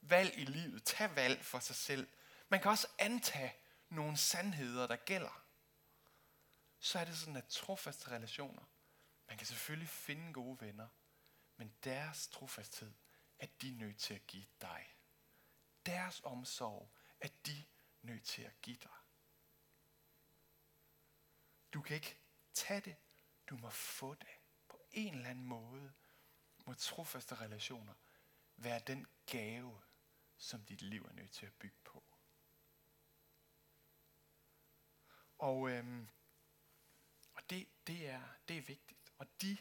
valg 0.00 0.38
i 0.38 0.44
livet, 0.44 0.84
tage 0.84 1.16
valg 1.16 1.44
for 1.44 1.58
sig 1.58 1.76
selv. 1.76 2.08
Man 2.48 2.60
kan 2.60 2.70
også 2.70 2.88
antage 2.98 3.54
nogle 3.88 4.16
sandheder, 4.16 4.86
der 4.86 4.96
gælder. 4.96 5.42
Så 6.78 6.98
er 6.98 7.04
det 7.04 7.18
sådan, 7.18 7.36
at 7.36 7.48
trofaste 7.48 8.10
relationer, 8.10 8.62
man 9.28 9.38
kan 9.38 9.46
selvfølgelig 9.46 9.88
finde 9.88 10.32
gode 10.32 10.60
venner, 10.60 10.88
men 11.56 11.76
deres 11.84 12.28
trofasthed 12.28 12.92
er 13.38 13.46
de 13.62 13.70
nødt 13.70 13.98
til 13.98 14.14
at 14.14 14.26
give 14.26 14.46
dig. 14.60 14.96
Deres 15.86 16.20
omsorg 16.24 16.94
er 17.20 17.28
de 17.46 17.64
nødt 18.02 18.24
til 18.24 18.42
at 18.42 18.60
give 18.62 18.76
dig. 18.76 18.90
Du 21.72 21.82
kan 21.82 21.94
ikke 21.94 22.18
tage 22.54 22.80
det, 22.80 22.96
du 23.50 23.56
må 23.56 23.70
få 23.70 24.14
det. 24.14 24.35
En 24.96 25.14
eller 25.14 25.30
anden 25.30 25.44
måde 25.44 25.92
må 26.64 26.74
trofaste 26.74 27.34
relationer 27.34 27.94
være 28.56 28.78
den 28.78 29.06
gave, 29.26 29.82
som 30.36 30.64
dit 30.64 30.82
liv 30.82 31.04
er 31.04 31.12
nødt 31.12 31.30
til 31.30 31.46
at 31.46 31.52
bygge 31.52 31.76
på. 31.84 32.04
Og, 35.38 35.70
øhm, 35.70 36.08
og 37.34 37.50
det, 37.50 37.68
det, 37.86 38.08
er, 38.08 38.22
det 38.48 38.58
er 38.58 38.62
vigtigt. 38.62 39.12
Og 39.18 39.26
de 39.42 39.56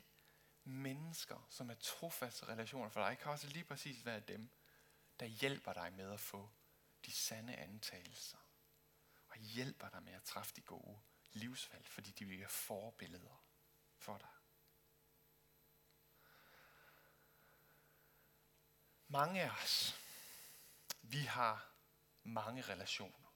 mennesker, 0.63 1.48
som 1.50 1.70
er 1.70 1.75
trofaste 1.75 2.46
relationer 2.46 2.89
for 2.89 3.08
dig, 3.08 3.18
kan 3.18 3.32
også 3.32 3.48
lige 3.48 3.65
præcis 3.65 4.06
være 4.06 4.20
dem, 4.20 4.50
der 5.20 5.25
hjælper 5.25 5.74
dig 5.74 5.94
med 5.94 6.12
at 6.12 6.20
få 6.20 6.50
de 7.06 7.12
sande 7.12 7.56
antagelser. 7.56 8.38
Og 9.27 9.38
hjælper 9.38 9.89
dig 9.89 10.04
med 10.04 10.13
at 10.13 10.24
træffe 10.24 10.54
de 10.56 10.62
gode 10.62 11.00
livsvalg, 11.34 11.88
fordi 11.88 12.12
de 12.12 12.25
bliver 12.25 12.48
forbilleder 12.48 13.46
for 13.98 14.18
dig. 14.18 14.35
Mange 19.15 19.41
af 19.41 19.50
os, 19.63 19.95
vi 21.01 21.17
har 21.17 21.72
mange 22.24 22.62
relationer. 22.62 23.36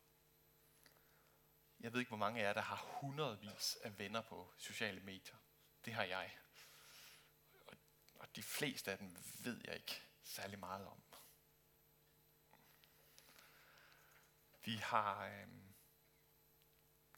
Jeg 1.79 1.93
ved 1.93 1.99
ikke, 1.99 2.09
hvor 2.09 2.17
mange 2.17 2.41
af 2.41 2.43
jer, 2.43 2.53
der 2.53 2.61
har 2.61 2.75
hundredvis 2.75 3.77
af 3.83 3.99
venner 3.99 4.21
på 4.21 4.53
sociale 4.57 4.99
medier. 4.99 5.37
Det 5.85 5.93
har 5.93 6.03
jeg. 6.03 6.37
Og 8.15 8.35
de 8.35 8.43
fleste 8.43 8.91
af 8.91 8.97
dem 8.97 9.17
ved 9.43 9.61
jeg 9.65 9.75
ikke 9.75 10.01
særlig 10.23 10.59
meget 10.59 10.87
om. 10.87 11.03
Vi 14.65 14.75
har 14.75 15.25
øh, 15.25 15.47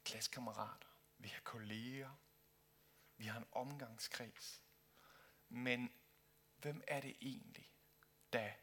klassekammerater, 0.04 0.88
vi 1.18 1.28
har 1.28 1.42
kolleger, 1.42 2.16
vi 3.18 3.26
har 3.26 3.38
en 3.38 3.48
omgangskreds. 3.52 4.64
Men 5.50 5.94
hvem 6.58 6.84
er 6.88 7.02
det 7.02 7.18
egentlig, 7.22 7.71
der 8.34 8.54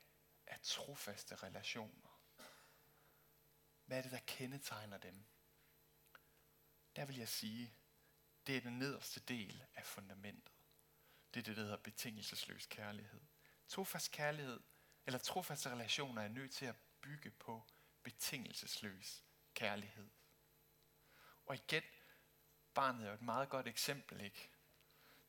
er 0.47 0.57
trofaste 0.63 1.35
relationer? 1.35 2.21
Hvad 3.87 3.99
er 3.99 4.03
det, 4.03 4.13
der 4.13 4.21
kendetegner 4.27 4.99
dem? 4.99 5.25
Der 6.97 7.05
vil 7.05 7.17
jeg 7.17 7.29
sige, 7.29 7.75
det 8.47 8.57
er 8.57 8.61
den 8.61 8.79
nederste 8.79 9.21
del 9.21 9.65
af 9.75 9.87
fundamentet. 9.87 10.55
Det 11.35 11.41
er 11.41 11.45
det, 11.45 11.57
der 11.57 11.63
hedder 11.63 11.77
betingelsesløs 11.77 12.67
kærlighed. 12.67 13.21
Trofast 13.69 14.11
kærlighed, 14.11 14.61
eller 15.07 15.19
trofaste 15.19 15.71
relationer 15.71 16.23
er 16.23 16.29
nødt 16.29 16.53
til 16.53 16.67
at 16.67 16.77
bygge 17.01 17.31
på 17.31 17.63
betingelsesløs 18.03 19.25
kærlighed. 19.55 20.09
Og 21.47 21.55
igen, 21.55 21.83
barnet 22.75 23.05
er 23.05 23.09
jo 23.09 23.15
et 23.15 23.23
meget 23.23 23.49
godt 23.49 23.69
eksempel, 23.69 24.21
ikke? 24.21 24.51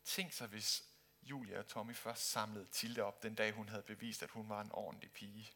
Tænk 0.04 0.34
sig, 0.34 0.48
hvis 0.48 0.89
Julia 1.22 1.60
og 1.60 1.68
Tommy 1.68 1.96
først 1.96 2.30
samlede 2.30 2.66
Tilde 2.66 3.02
op 3.02 3.24
den 3.24 3.36
dag, 3.36 3.52
hun 3.52 3.70
havde 3.70 3.84
bevist, 3.84 4.24
at 4.24 4.32
hun 4.32 4.50
var 4.50 4.62
en 4.62 4.72
ordentlig 4.72 5.12
pige. 5.12 5.52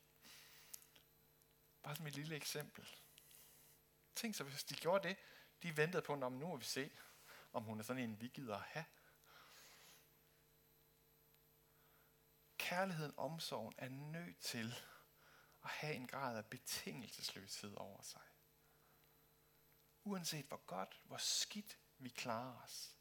Bare 1.83 1.95
som 1.95 2.07
et 2.07 2.15
lille 2.15 2.35
eksempel. 2.35 2.87
Tænk 4.15 4.35
så, 4.35 4.43
hvis 4.43 4.63
de 4.63 4.75
gjorde 4.75 5.07
det. 5.07 5.17
De 5.63 5.77
ventede 5.77 6.01
på, 6.01 6.13
om 6.13 6.33
nu 6.33 6.47
må 6.47 6.57
vi 6.57 6.65
se, 6.65 6.91
om 7.53 7.63
hun 7.63 7.79
er 7.79 7.83
sådan 7.83 8.03
en, 8.03 8.21
vi 8.21 8.27
gider 8.27 8.55
at 8.55 8.61
have. 8.61 8.85
kærligheden, 12.73 13.13
omsorgen 13.17 13.73
er 13.77 13.89
nødt 13.89 14.39
til 14.39 14.75
at 15.63 15.69
have 15.69 15.95
en 15.95 16.07
grad 16.07 16.37
af 16.37 16.45
betingelsesløshed 16.45 17.73
over 17.75 18.01
sig. 18.01 18.21
Uanset 20.03 20.45
hvor 20.45 20.65
godt, 20.65 21.01
hvor 21.03 21.17
skidt 21.17 21.77
vi 21.97 22.09
klarer 22.09 22.63
os, 22.63 22.97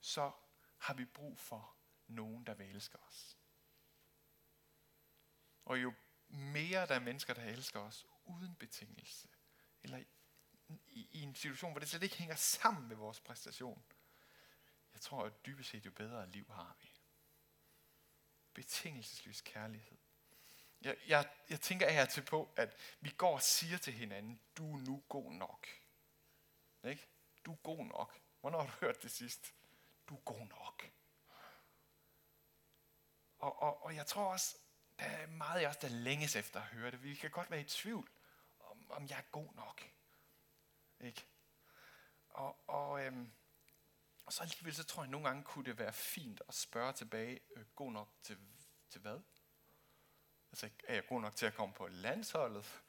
så 0.00 0.32
har 0.78 0.94
vi 0.94 1.04
brug 1.04 1.38
for 1.38 1.76
nogen, 2.06 2.46
der 2.46 2.54
vil 2.54 2.66
elske 2.66 2.98
os. 2.98 3.38
Og 5.64 5.82
jo 5.82 5.94
mere 6.28 6.86
der 6.86 6.94
er 6.94 7.00
mennesker, 7.00 7.34
der 7.34 7.42
elsker 7.44 7.80
os 7.80 8.06
uden 8.24 8.56
betingelse, 8.56 9.28
eller 9.82 9.98
i, 10.88 11.08
i 11.12 11.22
en 11.22 11.34
situation, 11.34 11.70
hvor 11.70 11.80
det 11.80 11.88
slet 11.88 12.02
ikke 12.02 12.16
hænger 12.16 12.36
sammen 12.36 12.88
med 12.88 12.96
vores 12.96 13.20
præstation, 13.20 13.84
jeg 14.92 15.00
tror, 15.00 15.24
at 15.24 15.46
dybest 15.46 15.70
set 15.70 15.86
jo 15.86 15.90
bedre 15.90 16.30
liv 16.30 16.46
har 16.50 16.76
vi 16.80 16.98
betingelsesløs 18.54 19.40
kærlighed. 19.40 19.98
Jeg, 20.80 20.96
jeg, 21.06 21.30
jeg 21.50 21.60
tænker 21.60 21.90
her 21.90 22.06
til 22.06 22.22
på, 22.22 22.52
at 22.56 22.76
vi 23.00 23.10
går 23.10 23.34
og 23.34 23.42
siger 23.42 23.78
til 23.78 23.92
hinanden, 23.92 24.40
du 24.56 24.76
er 24.76 24.80
nu 24.80 25.04
god 25.08 25.32
nok. 25.32 25.68
Ikke? 26.84 27.08
Du 27.44 27.52
er 27.52 27.56
god 27.56 27.84
nok. 27.84 28.20
Hvornår 28.40 28.62
har 28.62 28.66
du 28.66 28.86
hørt 28.86 29.02
det 29.02 29.10
sidst? 29.10 29.54
Du 30.08 30.16
er 30.16 30.20
god 30.20 30.46
nok. 30.46 30.90
Og, 33.38 33.62
og, 33.62 33.82
og 33.84 33.94
jeg 33.94 34.06
tror 34.06 34.32
også, 34.32 34.56
der 34.98 35.04
er 35.04 35.26
meget 35.26 35.60
af 35.60 35.68
os, 35.68 35.76
der 35.76 35.88
længes 35.88 36.36
efter 36.36 36.60
at 36.60 36.66
høre 36.66 36.90
det. 36.90 37.02
Vi 37.02 37.14
kan 37.14 37.30
godt 37.30 37.50
være 37.50 37.60
i 37.60 37.64
tvivl, 37.64 38.10
om, 38.60 38.90
om 38.90 39.06
jeg 39.08 39.18
er 39.18 39.30
god 39.32 39.54
nok. 39.54 39.90
Ikke? 41.00 41.26
Og, 42.28 42.68
og 42.68 43.04
øhm, 43.04 43.32
og 44.28 44.32
så 44.32 44.42
alligevel, 44.42 44.74
så 44.74 44.84
tror 44.84 45.02
jeg, 45.02 45.06
at 45.06 45.10
nogle 45.10 45.28
gange 45.28 45.44
kunne 45.44 45.64
det 45.64 45.78
være 45.78 45.92
fint 45.92 46.42
at 46.48 46.54
spørge 46.54 46.92
tilbage, 46.92 47.40
øh, 47.56 47.64
god 47.76 47.92
nok 47.92 48.08
til, 48.22 48.38
til 48.90 49.00
hvad? 49.00 49.20
Altså, 50.52 50.70
er 50.84 50.94
jeg 50.94 51.06
god 51.06 51.20
nok 51.20 51.36
til 51.36 51.46
at 51.46 51.54
komme 51.54 51.74
på 51.74 51.86
landsholdet? 51.88 52.82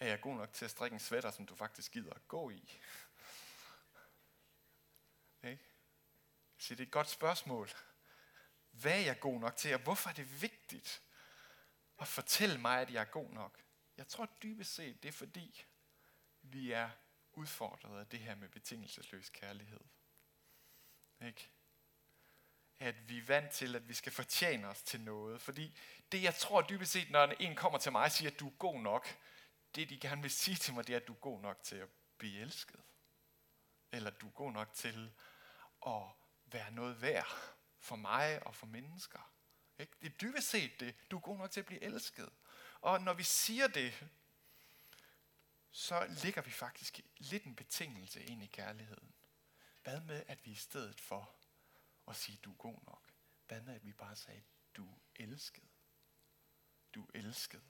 Er 0.00 0.06
jeg 0.06 0.20
god 0.20 0.36
nok 0.36 0.52
til 0.52 0.64
at 0.64 0.70
strikke 0.70 0.94
en 0.94 1.00
sweater, 1.00 1.30
som 1.30 1.46
du 1.46 1.54
faktisk 1.54 1.92
gider 1.92 2.14
at 2.14 2.28
gå 2.28 2.50
i? 2.50 2.80
Okay? 5.42 5.58
Så 6.58 6.74
det 6.74 6.80
er 6.80 6.86
et 6.86 6.92
godt 6.92 7.08
spørgsmål. 7.08 7.70
Hvad 8.70 8.92
er 8.92 9.04
jeg 9.04 9.20
god 9.20 9.40
nok 9.40 9.56
til, 9.56 9.74
og 9.74 9.80
hvorfor 9.80 10.10
er 10.10 10.14
det 10.14 10.42
vigtigt 10.42 11.02
at 11.98 12.08
fortælle 12.08 12.58
mig, 12.58 12.80
at 12.80 12.92
jeg 12.92 13.00
er 13.00 13.10
god 13.10 13.30
nok? 13.30 13.62
Jeg 13.96 14.08
tror 14.08 14.28
dybest 14.42 14.74
set, 14.74 15.02
det 15.02 15.08
er 15.08 15.12
fordi, 15.12 15.64
vi 16.42 16.72
er 16.72 16.90
udfordret 17.32 18.00
af 18.00 18.06
det 18.06 18.20
her 18.20 18.34
med 18.34 18.48
betingelsesløs 18.48 19.28
kærlighed. 19.28 19.80
Ikke? 21.26 21.50
At 22.78 23.08
vi 23.08 23.18
er 23.18 23.24
vant 23.24 23.50
til, 23.50 23.76
at 23.76 23.88
vi 23.88 23.94
skal 23.94 24.12
fortjene 24.12 24.68
os 24.68 24.82
til 24.82 25.00
noget. 25.00 25.40
Fordi 25.40 25.78
det, 26.12 26.22
jeg 26.22 26.34
tror 26.34 26.62
dybest 26.62 26.92
set, 26.92 27.10
når 27.10 27.26
en 27.26 27.56
kommer 27.56 27.78
til 27.78 27.92
mig 27.92 28.04
og 28.04 28.12
siger, 28.12 28.30
at 28.30 28.40
du 28.40 28.48
er 28.48 28.56
god 28.58 28.80
nok, 28.80 29.18
det 29.74 29.90
de 29.90 30.00
gerne 30.00 30.22
vil 30.22 30.30
sige 30.30 30.56
til 30.56 30.74
mig, 30.74 30.86
det 30.86 30.92
er, 30.92 31.00
at 31.00 31.08
du 31.08 31.12
er 31.12 31.18
god 31.18 31.40
nok 31.40 31.62
til 31.62 31.76
at 31.76 31.88
blive 32.18 32.40
elsket. 32.40 32.80
Eller 33.92 34.10
du 34.10 34.26
er 34.26 34.32
god 34.32 34.52
nok 34.52 34.74
til 34.74 35.12
at 35.86 36.02
være 36.46 36.70
noget 36.70 37.02
værd 37.02 37.56
for 37.78 37.96
mig 37.96 38.46
og 38.46 38.54
for 38.54 38.66
mennesker. 38.66 39.32
Ikke? 39.78 39.92
Det 40.00 40.06
er 40.06 40.16
dybest 40.16 40.48
set 40.48 40.80
det. 40.80 41.10
Du 41.10 41.16
er 41.16 41.20
god 41.20 41.38
nok 41.38 41.50
til 41.50 41.60
at 41.60 41.66
blive 41.66 41.82
elsket. 41.82 42.30
Og 42.80 43.00
når 43.00 43.12
vi 43.12 43.22
siger 43.22 43.66
det, 43.66 44.08
så 45.70 46.06
ligger 46.22 46.42
vi 46.42 46.50
faktisk 46.50 47.00
lidt 47.18 47.44
en 47.44 47.56
betingelse 47.56 48.24
ind 48.24 48.42
i 48.42 48.46
kærligheden. 48.46 49.14
Hvad 49.82 50.00
med, 50.00 50.22
at 50.28 50.46
vi 50.46 50.50
i 50.50 50.54
stedet 50.54 51.00
for 51.00 51.34
at 52.08 52.16
sige, 52.16 52.38
du 52.44 52.52
er 52.52 52.56
god 52.56 52.78
nok, 52.86 53.12
hvad 53.48 53.60
med, 53.60 53.74
at 53.74 53.84
vi 53.84 53.92
bare 53.92 54.16
sagde, 54.16 54.42
du 54.76 54.92
er 54.92 54.98
elsket? 55.14 55.68
Du 56.94 57.04
er 57.04 57.10
elsket. 57.14 57.62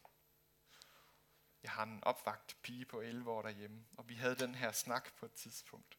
Jeg 1.62 1.70
har 1.70 1.82
en 1.82 2.04
opvagt 2.04 2.56
pige 2.62 2.84
på 2.84 3.00
11 3.00 3.30
år 3.30 3.42
derhjemme, 3.42 3.86
og 3.96 4.08
vi 4.08 4.14
havde 4.14 4.36
den 4.36 4.54
her 4.54 4.72
snak 4.72 5.14
på 5.14 5.26
et 5.26 5.32
tidspunkt, 5.32 5.98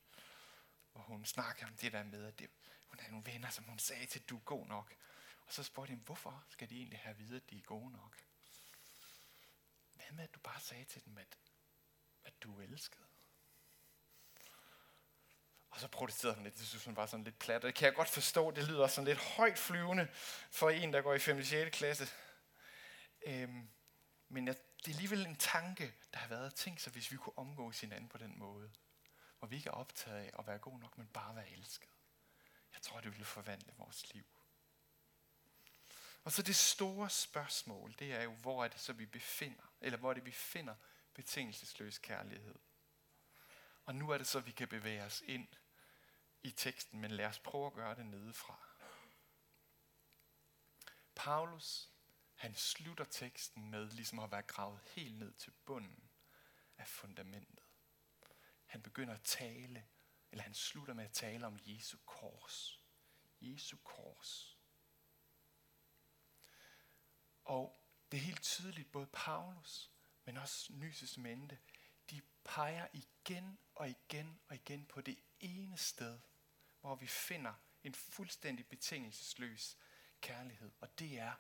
hvor 0.94 1.02
hun 1.02 1.26
snakkede 1.26 1.66
om 1.66 1.78
det 1.78 1.92
der 1.92 2.04
med, 2.04 2.26
at 2.26 2.40
det, 2.40 2.50
hun 2.88 3.00
havde 3.00 3.12
nogle 3.12 3.32
venner, 3.32 3.50
som 3.50 3.64
hun 3.64 3.80
sagde 3.80 4.06
til, 4.06 4.22
du 4.22 4.36
er 4.36 4.42
god 4.42 4.66
nok. 4.66 4.96
Og 5.46 5.54
så 5.54 5.64
spurgte 5.64 5.94
jeg, 5.94 6.00
hvorfor 6.00 6.44
skal 6.50 6.70
de 6.70 6.78
egentlig 6.78 7.00
have 7.00 7.12
at 7.12 7.20
vide, 7.20 7.36
at 7.36 7.50
de 7.50 7.58
er 7.58 7.62
gode 7.62 7.92
nok? 7.92 8.24
Hvad 9.94 10.06
med, 10.12 10.24
at 10.24 10.36
du 10.36 10.40
bare 10.40 10.60
sagde 10.60 10.84
til 10.84 11.06
dem, 11.06 11.18
at, 11.18 11.38
at 12.24 12.34
du 12.44 12.60
elskede? 12.60 13.04
Og 15.70 15.80
så 15.80 15.88
protesterede 15.88 16.36
hun 16.36 16.44
lidt, 16.44 16.58
det 16.58 16.68
synes 16.68 16.86
hun 16.86 16.96
var 16.96 17.06
sådan 17.06 17.24
lidt 17.24 17.40
plat. 17.40 17.64
Og 17.64 17.68
det 17.68 17.76
kan 17.76 17.86
jeg 17.86 17.96
godt 17.96 18.10
forstå, 18.10 18.52
det 18.52 18.68
lyder 18.68 18.88
sådan 18.88 19.08
lidt 19.08 19.20
højt 19.20 19.60
flyvende 19.60 20.08
for 20.52 20.70
en, 20.70 20.94
der 20.94 21.02
går 21.02 21.14
i 21.14 21.20
5. 21.20 21.38
og 21.38 21.46
6. 21.46 21.78
klasse. 21.78 22.08
Øhm, 23.26 23.70
men 24.30 24.48
jeg, 24.48 24.56
det 24.78 24.88
er 24.88 24.96
alligevel 24.96 25.26
en 25.26 25.36
tanke, 25.36 25.94
der 26.14 26.20
har 26.20 26.28
været 26.28 26.56
Tænk 26.56 26.80
så, 26.80 26.90
hvis 26.90 27.12
vi 27.12 27.18
kunne 27.18 27.38
omgås 27.38 27.82
hinanden 27.82 28.10
på 28.10 28.18
den 28.18 28.40
måde. 28.40 28.72
Hvor 29.44 29.48
vi 29.48 29.56
ikke 29.56 29.70
er 29.70 29.74
optaget 29.74 30.18
af 30.18 30.32
at 30.40 30.48
være 30.48 30.58
god 30.58 30.80
nok, 30.80 30.98
men 30.98 31.08
bare 31.08 31.36
være 31.36 31.50
elsket. 31.50 31.90
Jeg 32.74 32.82
tror, 32.82 33.02
det 33.02 33.12
ville 33.12 33.26
forvandle 33.26 33.74
vores 33.78 34.14
liv. 34.14 34.26
Og 36.24 36.32
så 36.32 36.42
det 36.42 36.56
store 36.56 37.10
spørgsmål, 37.10 37.96
det 38.00 38.14
er 38.14 38.22
jo, 38.24 38.34
hvor 38.34 38.64
er 38.64 38.68
det 38.68 38.80
så, 38.80 38.94
vi 38.94 39.06
befinder, 39.06 39.74
eller 39.82 39.98
hvor 40.00 40.10
er 40.10 40.14
det, 40.14 40.26
vi 40.26 40.32
finder 40.32 40.76
betingelsesløs 41.14 41.98
kærlighed. 41.98 42.56
Og 43.86 43.96
nu 43.96 44.10
er 44.10 44.18
det 44.18 44.28
så, 44.28 44.40
vi 44.40 44.52
kan 44.52 44.68
bevæge 44.68 45.04
os 45.04 45.22
ind 45.26 45.48
i 46.44 46.52
teksten, 46.52 47.00
men 47.00 47.12
lad 47.12 47.26
os 47.26 47.40
prøve 47.40 47.68
at 47.68 47.74
gøre 47.74 47.96
det 47.96 48.06
nedefra. 48.06 48.68
Paulus, 51.16 51.90
han 52.36 52.56
slutter 52.56 53.06
teksten 53.06 53.70
med 53.72 53.90
ligesom 53.90 54.20
at 54.20 54.32
være 54.32 54.42
gravet 54.42 54.80
helt 54.86 55.16
ned 55.16 55.34
til 55.34 55.52
bunden 55.66 56.10
af 56.78 56.88
fundamentet. 56.88 57.63
Han 58.74 58.82
begynder 58.82 59.14
at 59.14 59.24
tale, 59.24 59.86
eller 60.32 60.44
han 60.44 60.54
slutter 60.54 60.94
med 60.94 61.06
at 61.06 61.12
tale 61.12 61.48
om 61.48 61.60
Jesu 61.66 61.98
kors. 62.06 62.84
Jesu 63.42 63.78
kors. 63.78 64.58
Og 67.44 67.88
det 68.12 68.18
er 68.18 68.22
helt 68.22 68.44
tydeligt, 68.44 68.92
både 68.92 69.08
Paulus, 69.14 69.92
men 70.26 70.38
også 70.38 70.74
Nysesmente, 70.74 71.60
de 72.10 72.22
peger 72.44 72.88
igen 72.94 73.60
og 73.76 73.90
igen 73.90 74.42
og 74.48 74.56
igen 74.56 74.86
på 74.86 75.02
det 75.02 75.20
ene 75.40 75.78
sted, 75.78 76.20
hvor 76.82 76.96
vi 76.96 77.08
finder 77.08 77.54
en 77.84 77.94
fuldstændig 77.94 78.68
betingelsesløs 78.68 79.78
kærlighed. 80.22 80.72
Og 80.80 81.00
det 81.00 81.20
er 81.20 81.34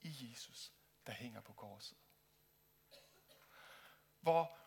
i 0.00 0.30
Jesus, 0.30 0.72
der 1.06 1.12
hænger 1.12 1.40
på 1.40 1.52
korset. 1.52 1.98
Hvor 4.20 4.58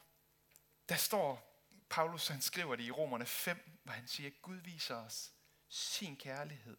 der 0.89 0.95
står, 0.95 1.52
Paulus 1.93 2.27
han 2.27 2.41
skriver 2.41 2.75
det 2.75 2.84
i 2.84 2.91
Romerne 2.91 3.25
5, 3.25 3.79
hvor 3.84 3.93
han 3.93 4.08
siger, 4.08 4.29
at 4.29 4.41
Gud 4.41 4.56
viser 4.56 4.95
os 4.95 5.32
sin 5.69 6.17
kærlighed 6.17 6.77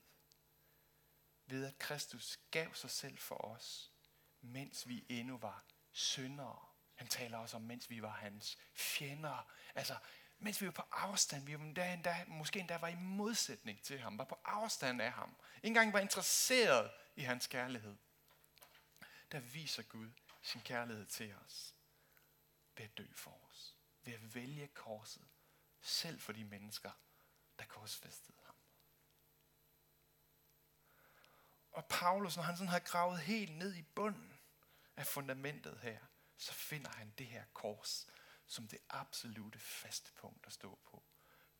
ved 1.46 1.66
at 1.66 1.78
Kristus 1.78 2.38
gav 2.50 2.74
sig 2.74 2.90
selv 2.90 3.18
for 3.18 3.44
os, 3.44 3.92
mens 4.40 4.88
vi 4.88 5.06
endnu 5.08 5.36
var 5.38 5.64
syndere. 5.92 6.66
Han 6.94 7.08
taler 7.08 7.38
også 7.38 7.56
om, 7.56 7.62
mens 7.62 7.90
vi 7.90 8.02
var 8.02 8.10
hans 8.10 8.58
fjender. 8.74 9.50
Altså, 9.74 9.96
mens 10.38 10.60
vi 10.60 10.66
var 10.66 10.72
på 10.72 10.84
afstand, 10.90 11.44
vi 11.44 11.58
var 11.58 11.64
endda, 11.64 11.92
endda, 11.92 12.24
måske 12.28 12.60
endda 12.60 12.78
var 12.78 12.88
i 12.88 12.96
modsætning 12.96 13.82
til 13.82 14.00
ham, 14.00 14.18
var 14.18 14.24
på 14.24 14.38
afstand 14.44 15.02
af 15.02 15.12
ham, 15.12 15.36
ikke 15.56 15.66
engang 15.66 15.92
var 15.92 16.00
interesseret 16.00 16.90
i 17.16 17.22
hans 17.22 17.46
kærlighed, 17.46 17.96
der 19.32 19.40
viser 19.40 19.82
Gud 19.82 20.10
sin 20.42 20.60
kærlighed 20.60 21.06
til 21.06 21.34
os 21.34 21.74
ved 22.76 22.84
at 22.84 22.98
dø 22.98 23.06
for 23.14 23.30
os, 23.30 23.43
ved 24.04 24.12
at 24.14 24.34
vælge 24.34 24.68
korset, 24.68 25.28
selv 25.80 26.20
for 26.20 26.32
de 26.32 26.44
mennesker, 26.44 26.90
der 27.58 27.64
korsfæstede 27.64 28.38
ham. 28.42 28.54
Og 31.70 31.86
Paulus, 31.86 32.36
når 32.36 32.42
han 32.42 32.56
sådan 32.56 32.68
har 32.68 32.78
gravet 32.78 33.20
helt 33.20 33.56
ned 33.56 33.74
i 33.74 33.82
bunden 33.82 34.40
af 34.96 35.06
fundamentet 35.06 35.78
her, 35.80 36.06
så 36.36 36.52
finder 36.52 36.90
han 36.90 37.10
det 37.18 37.26
her 37.26 37.44
kors 37.52 38.06
som 38.46 38.68
det 38.68 38.78
absolute 38.88 39.58
faste 39.58 40.12
punkt 40.12 40.46
at 40.46 40.52
stå 40.52 40.78
på. 40.84 41.04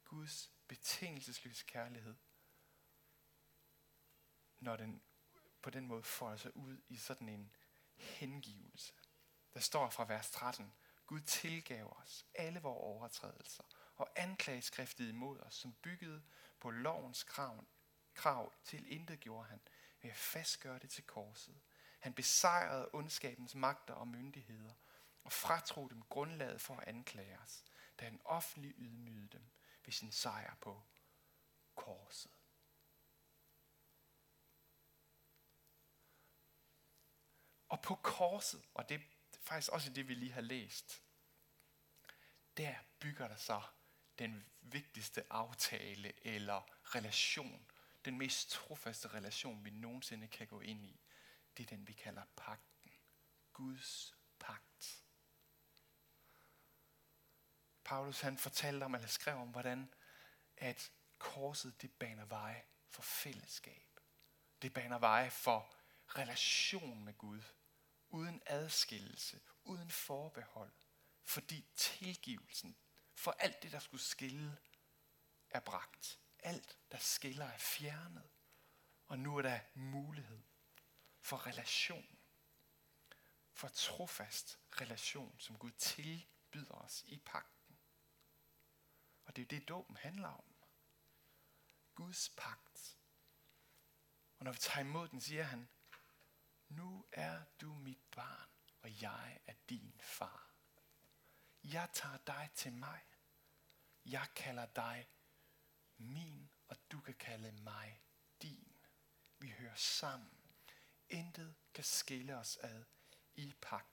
Guds 0.04 0.50
betingelsesløse 0.68 1.64
kærlighed, 1.64 2.16
når 4.59 4.76
den 4.76 5.02
på 5.62 5.70
den 5.70 5.87
måde 5.87 6.02
får 6.02 6.37
sig 6.37 6.57
ud 6.57 6.83
i 6.88 6.96
sådan 6.96 7.28
en 7.28 7.57
hengivelse. 7.94 8.92
Der 9.54 9.61
står 9.61 9.90
fra 9.90 10.04
vers 10.04 10.30
13, 10.30 10.72
Gud 11.07 11.21
tilgav 11.21 11.97
os 12.03 12.27
alle 12.35 12.61
vores 12.61 12.83
overtrædelser 12.83 13.64
og 13.97 14.09
anklageskriftet 14.17 15.09
imod 15.09 15.40
os, 15.40 15.55
som 15.55 15.73
byggede 15.73 16.23
på 16.61 16.71
lovens 16.71 17.23
krav, 17.23 17.64
krav 18.14 18.53
til 18.64 18.93
intet 18.93 19.21
gjorde 19.21 19.49
han, 19.49 19.61
ved 20.03 20.11
at 20.11 20.17
fastgøre 20.17 20.79
det 20.79 20.90
til 20.90 21.05
korset. 21.05 21.61
Han 22.01 22.14
besejrede 22.14 22.88
ondskabens 22.93 23.55
magter 23.55 23.95
og 23.95 24.09
myndigheder 24.09 24.75
og 25.25 25.33
fratro 25.33 25.88
dem 25.88 26.03
grundlaget 26.03 26.61
for 26.61 26.77
at 26.77 26.88
anklage 26.88 27.38
os, 27.38 27.64
da 28.01 28.05
han 28.05 28.21
offentlig 28.25 28.75
ydmygede 28.79 29.29
dem 29.29 29.51
ved 29.85 29.93
sin 29.93 30.12
sejr 30.12 30.55
på 30.61 30.83
korset. 31.75 32.31
Og 37.69 37.83
på 37.83 37.95
korset, 37.95 38.69
og 38.75 38.88
det 38.88 39.01
faktisk 39.44 39.72
også 39.72 39.90
det, 39.90 40.09
vi 40.09 40.14
lige 40.14 40.33
har 40.33 40.40
læst, 40.40 41.02
der 42.57 42.74
bygger 42.98 43.28
der 43.28 43.37
så 43.37 43.62
den 44.18 44.46
vigtigste 44.61 45.33
aftale 45.33 46.26
eller 46.26 46.62
relation, 46.94 47.70
den 48.04 48.18
mest 48.18 48.50
trofaste 48.50 49.09
relation, 49.09 49.64
vi 49.64 49.70
nogensinde 49.70 50.28
kan 50.28 50.46
gå 50.46 50.61
ind 50.61 50.87
i. 50.87 51.00
Det 51.57 51.62
er 51.62 51.76
den, 51.76 51.88
vi 51.88 51.92
kalder 51.92 52.22
pagten. 52.37 52.92
Guds 53.52 54.16
pagt. 54.38 55.04
Paulus 57.85 58.20
han 58.20 58.38
fortalte 58.38 58.85
om, 58.85 58.94
eller 58.94 59.09
skrev 59.09 59.37
om, 59.37 59.48
hvordan 59.48 59.94
at 60.57 60.92
korset 61.18 61.83
det 61.83 61.92
baner 61.92 62.24
veje 62.24 62.64
for 62.88 63.02
fællesskab. 63.02 64.00
Det 64.62 64.74
baner 64.74 64.98
veje 64.98 65.30
for 65.30 65.74
relation 66.07 67.04
med 67.04 67.18
Gud, 67.18 67.42
uden 68.09 68.43
adskillelse, 68.47 69.40
uden 69.64 69.90
forbehold, 69.90 70.73
fordi 71.23 71.67
tilgivelsen 71.77 72.77
for 73.14 73.31
alt 73.38 73.62
det, 73.62 73.73
der 73.73 73.79
skulle 73.79 74.03
skille, 74.03 74.59
er 75.51 75.61
bragt. 75.61 76.21
Alt, 76.38 76.79
der 76.93 76.99
skiller, 76.99 77.47
er 77.47 77.59
fjernet. 77.59 78.31
Og 79.07 79.19
nu 79.19 79.37
er 79.37 79.43
der 79.43 79.61
mulighed 79.75 80.43
for 81.21 81.47
relation. 81.47 82.19
For 83.53 83.69
trofast 83.69 84.61
relation, 84.81 85.40
som 85.40 85.59
Gud 85.59 85.71
tilbyder 85.71 86.75
os 86.75 87.05
i 87.07 87.19
pakten. 87.19 87.79
Og 89.25 89.37
det 89.37 89.43
er 89.43 89.47
det, 89.47 89.69
dåben 89.69 89.97
handler 89.97 90.29
om. 90.29 90.55
Guds 91.95 92.29
pagt. 92.37 92.99
Og 94.38 94.45
når 94.45 94.53
vi 94.53 94.59
tager 94.59 94.81
imod 94.81 95.09
den, 95.09 95.21
siger 95.21 95.43
han, 95.43 95.69
nu 96.77 97.07
er 97.13 97.45
du 97.61 97.75
mit 97.75 98.01
barn, 98.11 98.49
og 98.83 99.03
jeg 99.03 99.41
er 99.47 99.55
din 99.69 100.01
far. 100.01 100.51
Jeg 101.65 101.89
tager 101.93 102.19
dig 102.27 102.51
til 102.55 102.73
mig. 102.73 103.01
Jeg 104.07 104.29
kalder 104.37 104.67
dig 104.67 105.09
min, 105.97 106.51
og 106.69 106.77
du 106.93 107.01
kan 107.01 107.15
kalde 107.15 107.53
mig 107.53 108.03
din. 108.43 108.77
Vi 109.39 109.51
hører 109.51 109.75
sammen. 109.75 110.39
Intet 111.09 111.55
kan 111.75 111.85
skille 111.85 112.37
os 112.37 112.57
ad 112.57 112.85
i 113.35 113.55
pagt. 113.63 113.89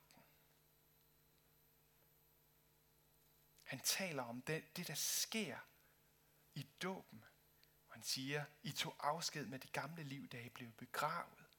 Han 3.63 3.80
taler 3.80 4.24
om 4.24 4.41
det, 4.41 4.78
det 4.78 4.88
der 4.88 4.96
sker 4.96 5.60
i 6.54 6.67
dåben. 6.82 7.26
Og 7.88 7.94
Han 7.94 8.04
siger, 8.04 8.46
I 8.63 8.72
tog 8.72 8.96
afsked 9.00 9.46
med 9.46 9.60
det 9.60 9.72
gamle 9.72 10.04
liv, 10.04 10.28
da 10.28 10.41
I 10.41 10.50
blev 10.50 10.72
begravet 10.72 11.50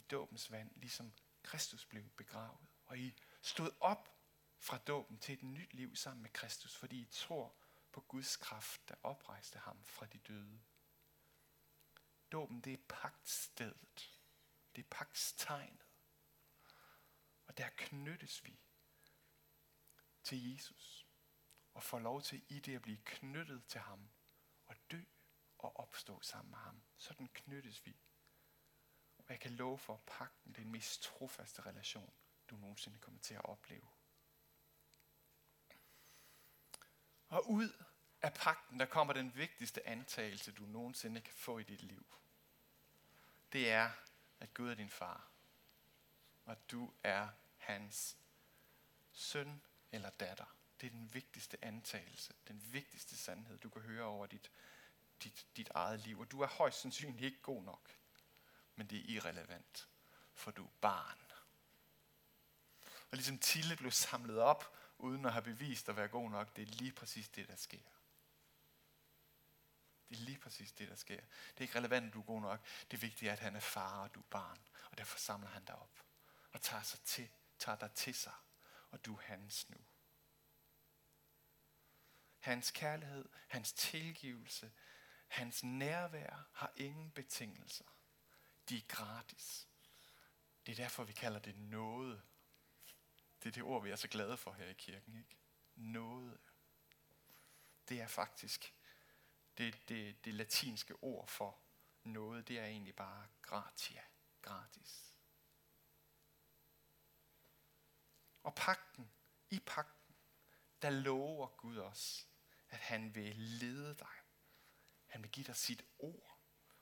i 0.00 0.06
dåbens 0.10 0.50
vand, 0.50 0.70
ligesom 0.76 1.12
Kristus 1.42 1.86
blev 1.86 2.10
begravet. 2.10 2.68
Og 2.86 2.98
I 2.98 3.14
stod 3.42 3.70
op 3.80 4.16
fra 4.58 4.78
dåben 4.78 5.18
til 5.18 5.32
et 5.32 5.42
nyt 5.42 5.74
liv 5.74 5.96
sammen 5.96 6.22
med 6.22 6.30
Kristus, 6.30 6.76
fordi 6.76 7.00
I 7.00 7.08
tror 7.10 7.56
på 7.92 8.00
Guds 8.00 8.36
kraft, 8.36 8.88
der 8.88 8.94
oprejste 9.02 9.58
ham 9.58 9.84
fra 9.84 10.06
de 10.06 10.18
døde. 10.18 10.60
Dåben, 12.32 12.60
det 12.60 12.72
er 12.72 12.82
pagtstedet. 12.88 14.20
Det 14.76 14.84
er 14.84 14.88
pagtstegnet. 14.90 15.86
Og 17.46 17.58
der 17.58 17.68
knyttes 17.76 18.44
vi 18.44 18.60
til 20.22 20.52
Jesus 20.52 21.06
og 21.74 21.82
får 21.82 21.98
lov 21.98 22.22
til 22.22 22.42
i 22.48 22.60
det 22.60 22.76
at 22.76 22.82
blive 22.82 23.00
knyttet 23.04 23.66
til 23.66 23.80
ham 23.80 24.10
og 24.66 24.76
dø 24.90 25.02
og 25.58 25.76
opstå 25.76 26.20
sammen 26.20 26.50
med 26.50 26.58
ham. 26.58 26.82
Sådan 26.96 27.28
knyttes 27.28 27.86
vi. 27.86 27.96
Og 29.30 29.34
jeg 29.34 29.40
kan 29.40 29.50
love 29.50 29.78
for, 29.78 29.94
at 29.94 30.00
pakten 30.06 30.52
det 30.52 30.58
er 30.58 30.62
den 30.62 30.72
mest 30.72 31.02
trofaste 31.02 31.62
relation, 31.62 32.12
du 32.50 32.56
nogensinde 32.56 32.98
kommer 32.98 33.20
til 33.20 33.34
at 33.34 33.44
opleve. 33.44 33.88
Og 37.28 37.50
ud 37.50 37.84
af 38.22 38.34
pakten, 38.34 38.80
der 38.80 38.86
kommer 38.86 39.12
den 39.12 39.36
vigtigste 39.36 39.86
antagelse, 39.86 40.52
du 40.52 40.62
nogensinde 40.62 41.20
kan 41.20 41.34
få 41.34 41.58
i 41.58 41.62
dit 41.62 41.82
liv. 41.82 42.06
Det 43.52 43.70
er, 43.70 43.90
at 44.40 44.54
Gud 44.54 44.70
er 44.70 44.74
din 44.74 44.90
far, 44.90 45.30
og 46.44 46.70
du 46.70 46.92
er 47.02 47.28
hans 47.56 48.16
søn 49.12 49.62
eller 49.92 50.10
datter. 50.10 50.56
Det 50.80 50.86
er 50.86 50.90
den 50.90 51.14
vigtigste 51.14 51.64
antagelse, 51.64 52.34
den 52.48 52.72
vigtigste 52.72 53.16
sandhed, 53.16 53.58
du 53.58 53.70
kan 53.70 53.82
høre 53.82 54.04
over 54.04 54.26
dit, 54.26 54.50
dit, 55.22 55.46
dit 55.56 55.68
eget 55.74 56.00
liv. 56.00 56.20
Og 56.20 56.30
du 56.30 56.40
er 56.40 56.46
højst 56.46 56.80
sandsynligt 56.80 57.24
ikke 57.24 57.42
god 57.42 57.62
nok, 57.62 57.99
men 58.76 58.86
det 58.86 58.98
er 58.98 59.14
irrelevant, 59.14 59.88
for 60.34 60.50
du 60.50 60.64
er 60.64 60.70
barn. 60.80 61.18
Og 63.10 63.16
ligesom 63.16 63.38
Tille 63.38 63.76
blev 63.76 63.90
samlet 63.90 64.38
op, 64.38 64.76
uden 64.98 65.24
at 65.24 65.32
have 65.32 65.42
bevist 65.42 65.88
at 65.88 65.96
være 65.96 66.08
god 66.08 66.30
nok, 66.30 66.56
det 66.56 66.62
er 66.62 66.66
lige 66.66 66.92
præcis 66.92 67.28
det, 67.28 67.48
der 67.48 67.56
sker. 67.56 67.78
Det 70.08 70.16
er 70.16 70.20
lige 70.20 70.38
præcis 70.38 70.72
det, 70.72 70.88
der 70.88 70.96
sker. 70.96 71.20
Det 71.20 71.56
er 71.56 71.60
ikke 71.60 71.78
relevant, 71.78 72.06
at 72.06 72.12
du 72.12 72.20
er 72.20 72.24
god 72.24 72.40
nok. 72.40 72.66
Det 72.90 73.02
vigtige 73.02 73.28
er 73.28 73.32
at 73.32 73.38
han 73.38 73.56
er 73.56 73.60
far, 73.60 74.02
og 74.02 74.14
du 74.14 74.20
er 74.20 74.24
barn. 74.30 74.58
Og 74.90 74.98
derfor 74.98 75.18
samler 75.18 75.48
han 75.48 75.64
dig 75.64 75.74
op. 75.76 76.04
Og 76.52 76.62
tager, 76.62 76.82
sig 76.82 77.00
til, 77.00 77.28
tager 77.58 77.78
dig 77.78 77.92
til 77.92 78.14
sig. 78.14 78.32
Og 78.90 79.04
du 79.04 79.16
er 79.16 79.20
hans 79.20 79.70
nu. 79.70 79.76
Hans 82.38 82.70
kærlighed, 82.70 83.28
hans 83.48 83.72
tilgivelse, 83.72 84.72
hans 85.28 85.62
nærvær 85.64 86.48
har 86.52 86.72
ingen 86.76 87.10
betingelser. 87.10 87.84
De 88.70 88.76
er 88.76 88.86
gratis. 88.88 89.68
Det 90.66 90.72
er 90.72 90.76
derfor, 90.76 91.04
vi 91.04 91.12
kalder 91.12 91.40
det 91.40 91.56
noget. 91.56 92.22
Det 93.42 93.48
er 93.48 93.52
det 93.52 93.62
ord, 93.62 93.82
vi 93.82 93.90
er 93.90 93.96
så 93.96 94.08
glade 94.08 94.36
for 94.36 94.52
her 94.52 94.66
i 94.66 94.72
kirken. 94.72 95.16
Ikke? 95.16 95.36
Noget. 95.74 96.40
Det 97.88 98.00
er 98.00 98.06
faktisk 98.06 98.74
det, 99.58 99.88
det, 99.88 100.24
det 100.24 100.34
latinske 100.34 100.94
ord 101.02 101.28
for 101.28 101.58
noget. 102.02 102.48
Det 102.48 102.58
er 102.58 102.64
egentlig 102.64 102.96
bare 102.96 103.28
gratia. 103.42 104.02
Gratis. 104.42 105.14
Og 108.42 108.54
pakten, 108.54 109.10
i 109.50 109.60
pakten, 109.66 110.14
der 110.82 110.90
lover 110.90 111.46
Gud 111.46 111.78
os, 111.78 112.28
at 112.68 112.78
han 112.78 113.14
vil 113.14 113.36
lede 113.36 113.94
dig. 113.94 114.14
Han 115.06 115.22
vil 115.22 115.30
give 115.30 115.46
dig 115.46 115.56
sit 115.56 115.84
ord. 115.98 116.29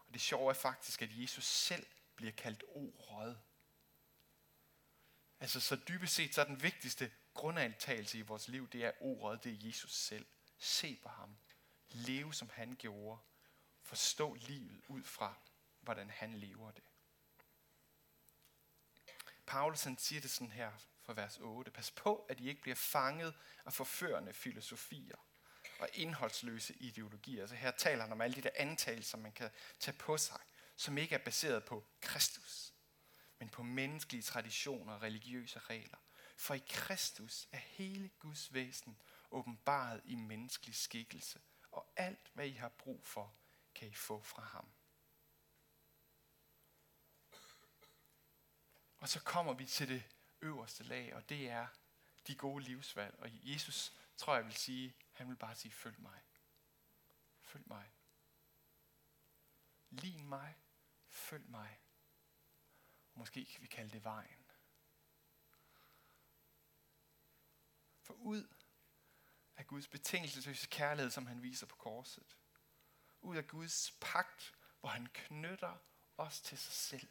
Og 0.09 0.14
det 0.14 0.23
sjove 0.23 0.51
er 0.51 0.55
faktisk, 0.55 1.03
at 1.03 1.09
Jesus 1.12 1.44
selv 1.44 1.87
bliver 2.16 2.33
kaldt 2.33 2.64
ordet. 2.68 3.40
Altså 5.40 5.61
så 5.61 5.77
dybest 5.88 6.14
set, 6.14 6.35
så 6.35 6.40
er 6.40 6.44
den 6.44 6.62
vigtigste 6.62 7.12
grundantagelse 7.35 8.18
i 8.18 8.23
vores 8.23 8.49
liv, 8.49 8.68
det 8.68 8.85
er 8.85 8.92
ordet, 9.01 9.44
det 9.44 9.53
er 9.53 9.66
Jesus 9.66 9.94
selv. 9.94 10.27
Se 10.59 10.99
på 11.03 11.09
ham. 11.09 11.37
Leve 11.88 12.35
som 12.35 12.51
han 12.51 12.77
gjorde. 12.77 13.21
Forstå 13.83 14.35
livet 14.35 14.83
ud 14.88 15.05
fra, 15.05 15.35
hvordan 15.81 16.11
han 16.11 16.35
lever 16.35 16.71
det. 16.71 16.85
Paulus 19.47 19.83
han 19.83 19.99
siger 19.99 20.21
det 20.21 20.31
sådan 20.31 20.51
her 20.51 20.73
fra 21.03 21.12
vers 21.12 21.38
8. 21.38 21.71
Pas 21.71 21.90
på, 21.90 22.16
at 22.16 22.40
I 22.40 22.49
ikke 22.49 22.62
bliver 22.62 22.75
fanget 22.75 23.35
af 23.64 23.73
forførende 23.73 24.33
filosofier 24.33 25.28
og 25.79 25.88
indholdsløse 25.93 26.75
ideologier. 26.75 27.47
Så 27.47 27.55
her 27.55 27.71
taler 27.71 28.03
han 28.03 28.12
om 28.12 28.21
alle 28.21 28.37
de 28.37 28.43
der 28.43 28.51
antagelser, 28.57 29.19
man 29.19 29.33
kan 29.33 29.51
tage 29.81 29.97
på 29.99 30.17
sig, 30.17 30.41
som 30.77 30.99
ikke 30.99 31.14
er 31.14 31.25
baseret 31.25 31.64
på 31.64 31.87
Kristus, 32.01 32.73
men 33.38 33.49
på 33.49 33.62
menneskelige 33.62 34.23
traditioner 34.23 34.93
og 34.93 35.03
religiøse 35.03 35.59
regler. 35.59 35.99
For 36.37 36.55
i 36.55 36.62
Kristus 36.69 37.49
er 37.53 37.59
hele 37.59 38.09
Guds 38.09 38.55
væsen 38.55 38.99
åbenbaret 39.31 40.01
i 40.05 40.14
menneskelig 40.14 40.75
skikkelse, 40.75 41.41
og 41.71 41.93
alt, 41.97 42.31
hvad 42.33 42.47
I 42.47 42.53
har 42.53 42.69
brug 42.69 43.07
for, 43.07 43.35
kan 43.75 43.88
I 43.88 43.95
få 43.95 44.23
fra 44.23 44.43
ham. 44.43 44.69
Og 48.99 49.09
så 49.09 49.21
kommer 49.21 49.53
vi 49.53 49.67
til 49.67 49.88
det 49.88 50.03
øverste 50.43 50.85
lag, 50.85 51.14
og 51.14 51.29
det 51.29 51.49
er 51.51 51.67
de 52.27 52.35
gode 52.35 52.64
livsvalg. 52.64 53.14
Og 53.19 53.29
Jesus, 53.33 53.93
tror 54.17 54.35
jeg, 54.35 54.45
vil 54.45 54.55
sige, 54.55 54.95
han 55.18 55.28
vil 55.28 55.37
bare 55.37 55.54
sige, 55.54 55.72
følg 55.72 56.00
mig. 56.00 56.22
Følg 57.40 57.68
mig. 57.68 57.92
Lign 59.90 60.28
mig. 60.28 60.57
Følg 61.09 61.48
mig. 61.50 61.81
Måske 63.14 63.44
kan 63.44 63.62
vi 63.62 63.66
kalde 63.66 63.90
det 63.90 64.04
vejen. 64.04 64.50
For 68.00 68.14
ud 68.14 68.54
af 69.57 69.66
Guds 69.66 69.88
betingelsesløse 69.88 70.66
kærlighed, 70.66 71.11
som 71.11 71.26
han 71.26 71.42
viser 71.42 71.66
på 71.66 71.76
korset. 71.76 72.37
Ud 73.20 73.37
af 73.37 73.46
Guds 73.46 73.96
pagt, 74.00 74.54
hvor 74.81 74.88
han 74.88 75.07
knytter 75.07 75.76
os 76.16 76.40
til 76.40 76.59
sig 76.59 76.72
selv 76.72 77.11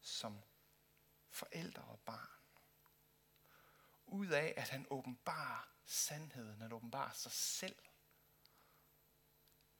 som 0.00 0.42
forældre 1.28 1.82
og 1.82 2.00
barn. 2.00 2.30
Ud 4.06 4.26
af, 4.26 4.54
at 4.56 4.68
han 4.68 4.86
åbenbarer 4.90 5.68
sandheden, 5.90 6.62
at 6.62 6.72
åbenbare 6.72 7.14
sig 7.14 7.32
selv. 7.32 7.76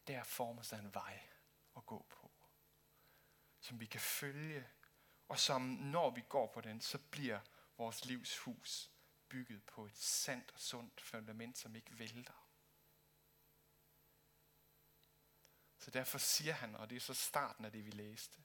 Der 0.07 0.25
former 0.25 0.63
sig 0.63 0.79
en 0.79 0.95
vej 0.95 1.21
at 1.77 1.87
gå 1.87 2.07
på, 2.11 2.33
som 3.61 3.81
vi 3.81 3.87
kan 3.87 4.01
følge, 4.01 4.69
og 5.29 5.39
som 5.39 5.63
når 5.63 6.11
vi 6.11 6.21
går 6.29 6.53
på 6.53 6.61
den, 6.61 6.81
så 6.81 6.99
bliver 6.99 7.41
vores 7.77 8.05
livs 8.05 8.39
hus 8.39 8.91
bygget 9.29 9.65
på 9.65 9.87
et 9.87 9.97
sandt 9.97 10.51
og 10.51 10.61
sundt 10.61 11.01
fundament, 11.01 11.59
som 11.59 11.77
ikke 11.77 11.99
vælter. 11.99 12.47
Så 15.79 15.91
derfor 15.91 16.19
siger 16.19 16.53
han, 16.53 16.75
og 16.75 16.91
det 16.91 16.97
er 16.97 17.01
så 17.01 17.15
starten 17.15 17.65
af 17.65 17.73
det, 17.73 17.85
vi 17.87 17.91
læste, 17.91 18.43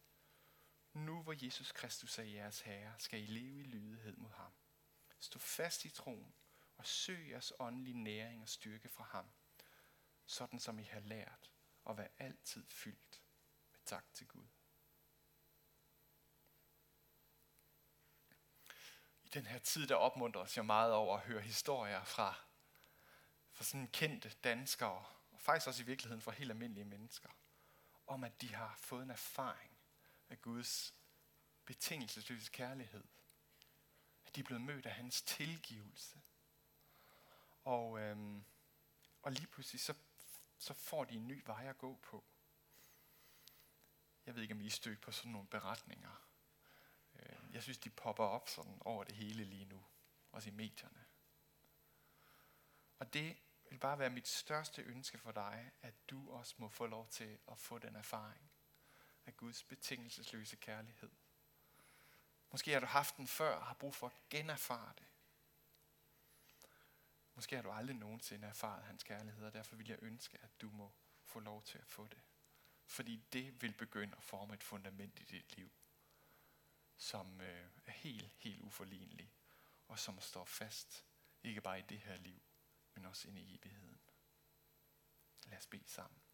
nu 0.94 1.24
hvor 1.24 1.46
Jesus 1.46 1.72
Kristus 1.72 2.20
er 2.20 2.24
jeres 2.24 2.60
Herre, 2.60 2.94
skal 3.00 3.24
I 3.24 3.26
leve 3.26 3.60
i 3.60 3.64
lydighed 3.64 4.16
mod 4.16 4.32
ham. 4.32 4.54
Stå 5.20 5.40
fast 5.40 5.86
i 5.86 5.90
troen 5.90 6.34
og 6.78 6.86
søg 6.86 7.30
jeres 7.30 7.54
åndelige 7.60 8.04
næring 8.04 8.42
og 8.42 8.50
styrke 8.50 8.90
fra 8.90 9.04
ham, 9.04 9.26
sådan 10.26 10.60
som 10.60 10.80
I 10.80 10.84
har 10.84 11.00
lært, 11.00 11.52
og 11.84 11.98
vær 11.98 12.08
altid 12.18 12.66
fyldt 12.68 13.22
med 13.72 13.80
tak 13.86 14.14
til 14.14 14.28
Gud. 14.28 14.48
I 19.24 19.28
den 19.28 19.46
her 19.46 19.60
tid, 19.60 19.88
der 19.88 19.96
opmuntres 19.96 20.58
jeg 20.58 20.66
meget 20.66 20.94
over 20.94 21.18
at 21.18 21.24
høre 21.24 21.42
historier 21.42 22.04
fra, 22.04 22.36
fra 23.52 23.64
sådan 23.64 23.88
kendte 23.88 24.30
danskere, 24.30 25.06
og 25.32 25.42
faktisk 25.42 25.68
også 25.68 25.84
i 25.84 25.86
virkeligheden 25.86 26.22
fra 26.22 26.32
helt 26.32 26.52
almindelige 26.52 26.86
mennesker, 26.86 27.30
om 28.08 28.24
at 28.24 28.42
de 28.42 28.56
har 28.56 28.76
fået 28.80 29.04
en 29.04 29.10
erfaring 29.10 29.78
af 30.30 30.42
Guds 30.42 30.94
betingelsesløse 31.66 32.52
kærlighed. 32.52 33.04
At 34.26 34.36
de 34.36 34.40
er 34.40 34.44
blevet 34.44 34.62
mødt 34.62 34.86
af 34.86 34.92
hans 34.92 35.22
tilgivelse. 35.22 36.22
Og, 37.66 38.00
øhm, 38.00 38.46
og 39.22 39.32
lige 39.32 39.48
pludselig 39.48 39.82
så, 39.82 39.94
så 40.58 40.74
får 40.74 41.04
de 41.04 41.16
en 41.16 41.28
ny 41.28 41.44
vej 41.46 41.66
at 41.70 41.78
gå 41.78 41.96
på. 41.96 42.24
Jeg 44.26 44.36
ved 44.36 44.42
ikke, 44.42 44.54
om 44.54 44.62
I 44.62 44.66
er 44.66 44.70
stødt 44.70 45.02
på 45.02 45.12
sådan 45.12 45.32
nogle 45.32 45.48
beretninger 45.48 46.26
øhm, 47.20 47.54
jeg 47.54 47.64
synes, 47.64 47.78
de 47.78 47.90
popper 47.90 48.24
op 48.24 48.50
sådan 48.50 48.78
over 48.82 49.04
det 49.04 49.16
hele 49.16 49.44
lige 49.44 49.66
nu. 49.66 49.86
Også 50.32 50.50
i 50.50 50.52
medierne. 50.52 51.06
Og 53.00 53.14
det 53.14 53.38
vil 53.70 53.78
bare 53.78 54.00
være 54.00 54.10
mit 54.10 54.28
største 54.28 54.82
ønske 54.82 55.18
for 55.18 55.32
dig, 55.32 55.72
at 55.82 55.94
du 56.10 56.32
også 56.32 56.56
må 56.58 56.70
få 56.70 56.86
lov 56.86 57.08
til 57.08 57.40
at 57.52 57.60
få 57.60 57.78
den 57.78 57.96
erfaring 57.96 58.52
af 59.26 59.38
Guds 59.38 59.64
betingelsesløse 59.64 60.56
kærlighed. 60.56 61.12
Måske 62.52 62.72
har 62.72 62.80
du 62.80 62.86
haft 62.86 63.18
den 63.18 63.28
før 63.28 63.56
og 63.56 63.66
har 63.66 63.74
brug 63.74 63.96
for 63.96 64.08
at 64.08 64.14
generfare 64.30 64.94
det. 64.98 65.05
Måske 67.36 67.56
har 67.56 67.64
du 67.64 67.72
aldrig 67.72 67.96
nogensinde 67.96 68.48
erfaret 68.48 68.84
hans 68.84 69.04
kærlighed, 69.04 69.46
og 69.46 69.54
derfor 69.54 69.76
vil 69.76 69.88
jeg 69.88 69.98
ønske, 70.02 70.38
at 70.42 70.62
du 70.62 70.70
må 70.70 70.94
få 71.24 71.40
lov 71.40 71.64
til 71.64 71.78
at 71.78 71.88
få 71.88 72.08
det. 72.08 72.22
Fordi 72.86 73.16
det 73.34 73.62
vil 73.62 73.74
begynde 73.74 74.18
at 74.18 74.24
forme 74.24 74.54
et 74.54 74.64
fundament 74.64 75.20
i 75.20 75.24
dit 75.24 75.58
liv, 75.58 75.72
som 76.98 77.42
øh, 77.42 77.70
er 77.86 77.92
helt, 77.92 78.34
helt 78.38 78.62
uforlignelig, 78.62 79.34
og 79.88 80.00
som 80.00 80.20
står 80.20 80.46
fast, 80.46 81.06
ikke 81.44 81.62
bare 81.62 81.80
i 81.80 81.86
det 81.90 82.00
her 82.00 82.18
liv, 82.18 82.42
men 82.94 83.06
også 83.06 83.28
ind 83.28 83.38
i 83.38 83.56
evigheden. 83.56 84.00
Lad 85.46 85.58
os 85.58 85.68
bede 85.68 85.88
sammen. 85.88 86.25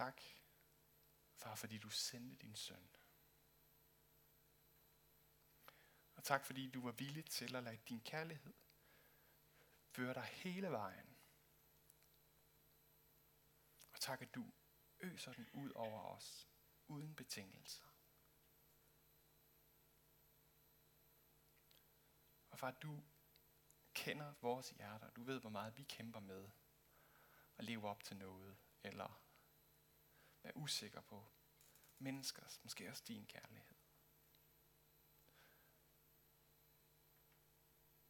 Tak, 0.00 0.22
far, 1.34 1.54
fordi 1.54 1.78
du 1.78 1.90
sendte 1.90 2.36
din 2.36 2.56
søn. 2.56 2.88
Og 6.14 6.24
tak, 6.24 6.44
fordi 6.44 6.70
du 6.70 6.82
var 6.82 6.92
villig 6.92 7.24
til 7.24 7.56
at 7.56 7.62
lade 7.62 7.76
din 7.76 8.00
kærlighed 8.00 8.54
føre 9.90 10.14
dig 10.14 10.22
hele 10.22 10.70
vejen. 10.70 11.16
Og 13.92 14.00
tak, 14.00 14.22
at 14.22 14.34
du 14.34 14.52
øser 15.00 15.32
den 15.32 15.50
ud 15.52 15.70
over 15.70 16.02
os, 16.02 16.48
uden 16.88 17.14
betingelser. 17.14 17.88
Og 22.50 22.58
far, 22.58 22.70
du 22.70 23.04
kender 23.94 24.34
vores 24.40 24.70
hjerter. 24.70 25.10
Du 25.10 25.22
ved, 25.22 25.40
hvor 25.40 25.50
meget 25.50 25.76
vi 25.76 25.82
kæmper 25.82 26.20
med 26.20 26.50
at 27.56 27.64
leve 27.64 27.88
op 27.88 28.04
til 28.04 28.16
noget, 28.16 28.58
eller 28.82 29.19
være 30.42 30.56
usikker 30.56 31.00
på 31.00 31.32
menneskers, 31.98 32.64
måske 32.64 32.88
også 32.88 33.04
din 33.08 33.26
kærlighed. 33.26 33.76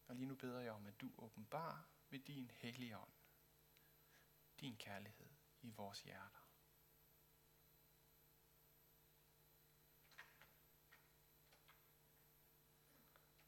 Og 0.07 0.15
lige 0.15 0.27
nu 0.27 0.35
beder 0.35 0.59
jeg 0.59 0.71
om, 0.71 0.85
at 0.85 1.01
du 1.01 1.11
åbenbar 1.17 1.89
ved 2.09 2.19
din 2.19 2.51
hellige 2.51 2.97
ånd, 2.97 3.13
din 4.59 4.77
kærlighed 4.77 5.29
i 5.61 5.69
vores 5.69 6.01
hjerter. 6.01 6.47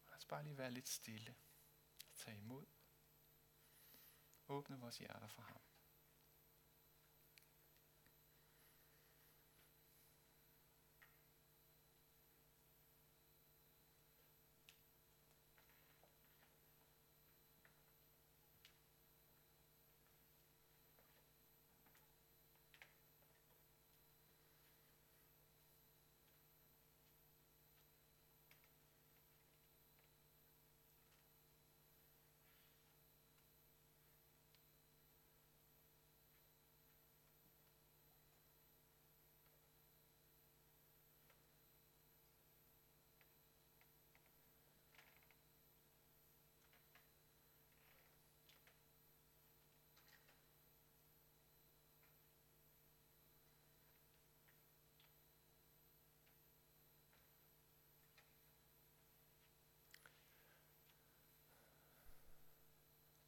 Lad 0.07 0.17
os 0.17 0.25
bare 0.25 0.43
lige 0.43 0.57
være 0.57 0.71
lidt 0.71 0.89
stille. 0.89 1.35
Tag 2.15 2.37
imod. 2.37 2.65
Åbne 4.47 4.79
vores 4.79 4.97
hjerter 4.97 5.27
for 5.27 5.41
ham. 5.41 5.61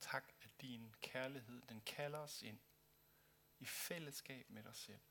Tak, 0.05 0.31
at 0.41 0.54
din 0.67 0.93
kærlighed, 1.01 1.61
den 1.61 1.81
kalder 1.81 2.19
os 2.19 2.41
ind 2.41 2.59
i 3.59 3.65
fællesskab 3.65 4.49
med 4.49 4.63
dig 4.63 4.75
selv. 4.75 5.01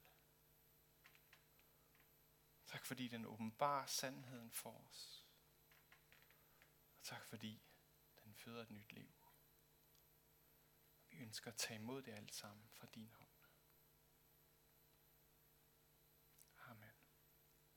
Tak 2.66 2.86
fordi 2.86 3.08
den 3.08 3.26
åbenbarer 3.26 3.86
sandheden 3.86 4.50
for 4.50 4.86
os. 4.88 5.26
Og 6.96 7.02
tak 7.02 7.26
fordi 7.26 7.62
den 8.24 8.34
føder 8.34 8.62
et 8.62 8.70
nyt 8.70 8.92
liv. 8.92 9.14
Vi 11.10 11.16
ønsker 11.16 11.50
at 11.50 11.56
tage 11.56 11.80
imod 11.80 12.02
det 12.02 12.12
alt 12.12 12.34
sammen 12.34 12.68
fra 12.68 12.86
din 12.94 13.10
hånd. 13.10 13.23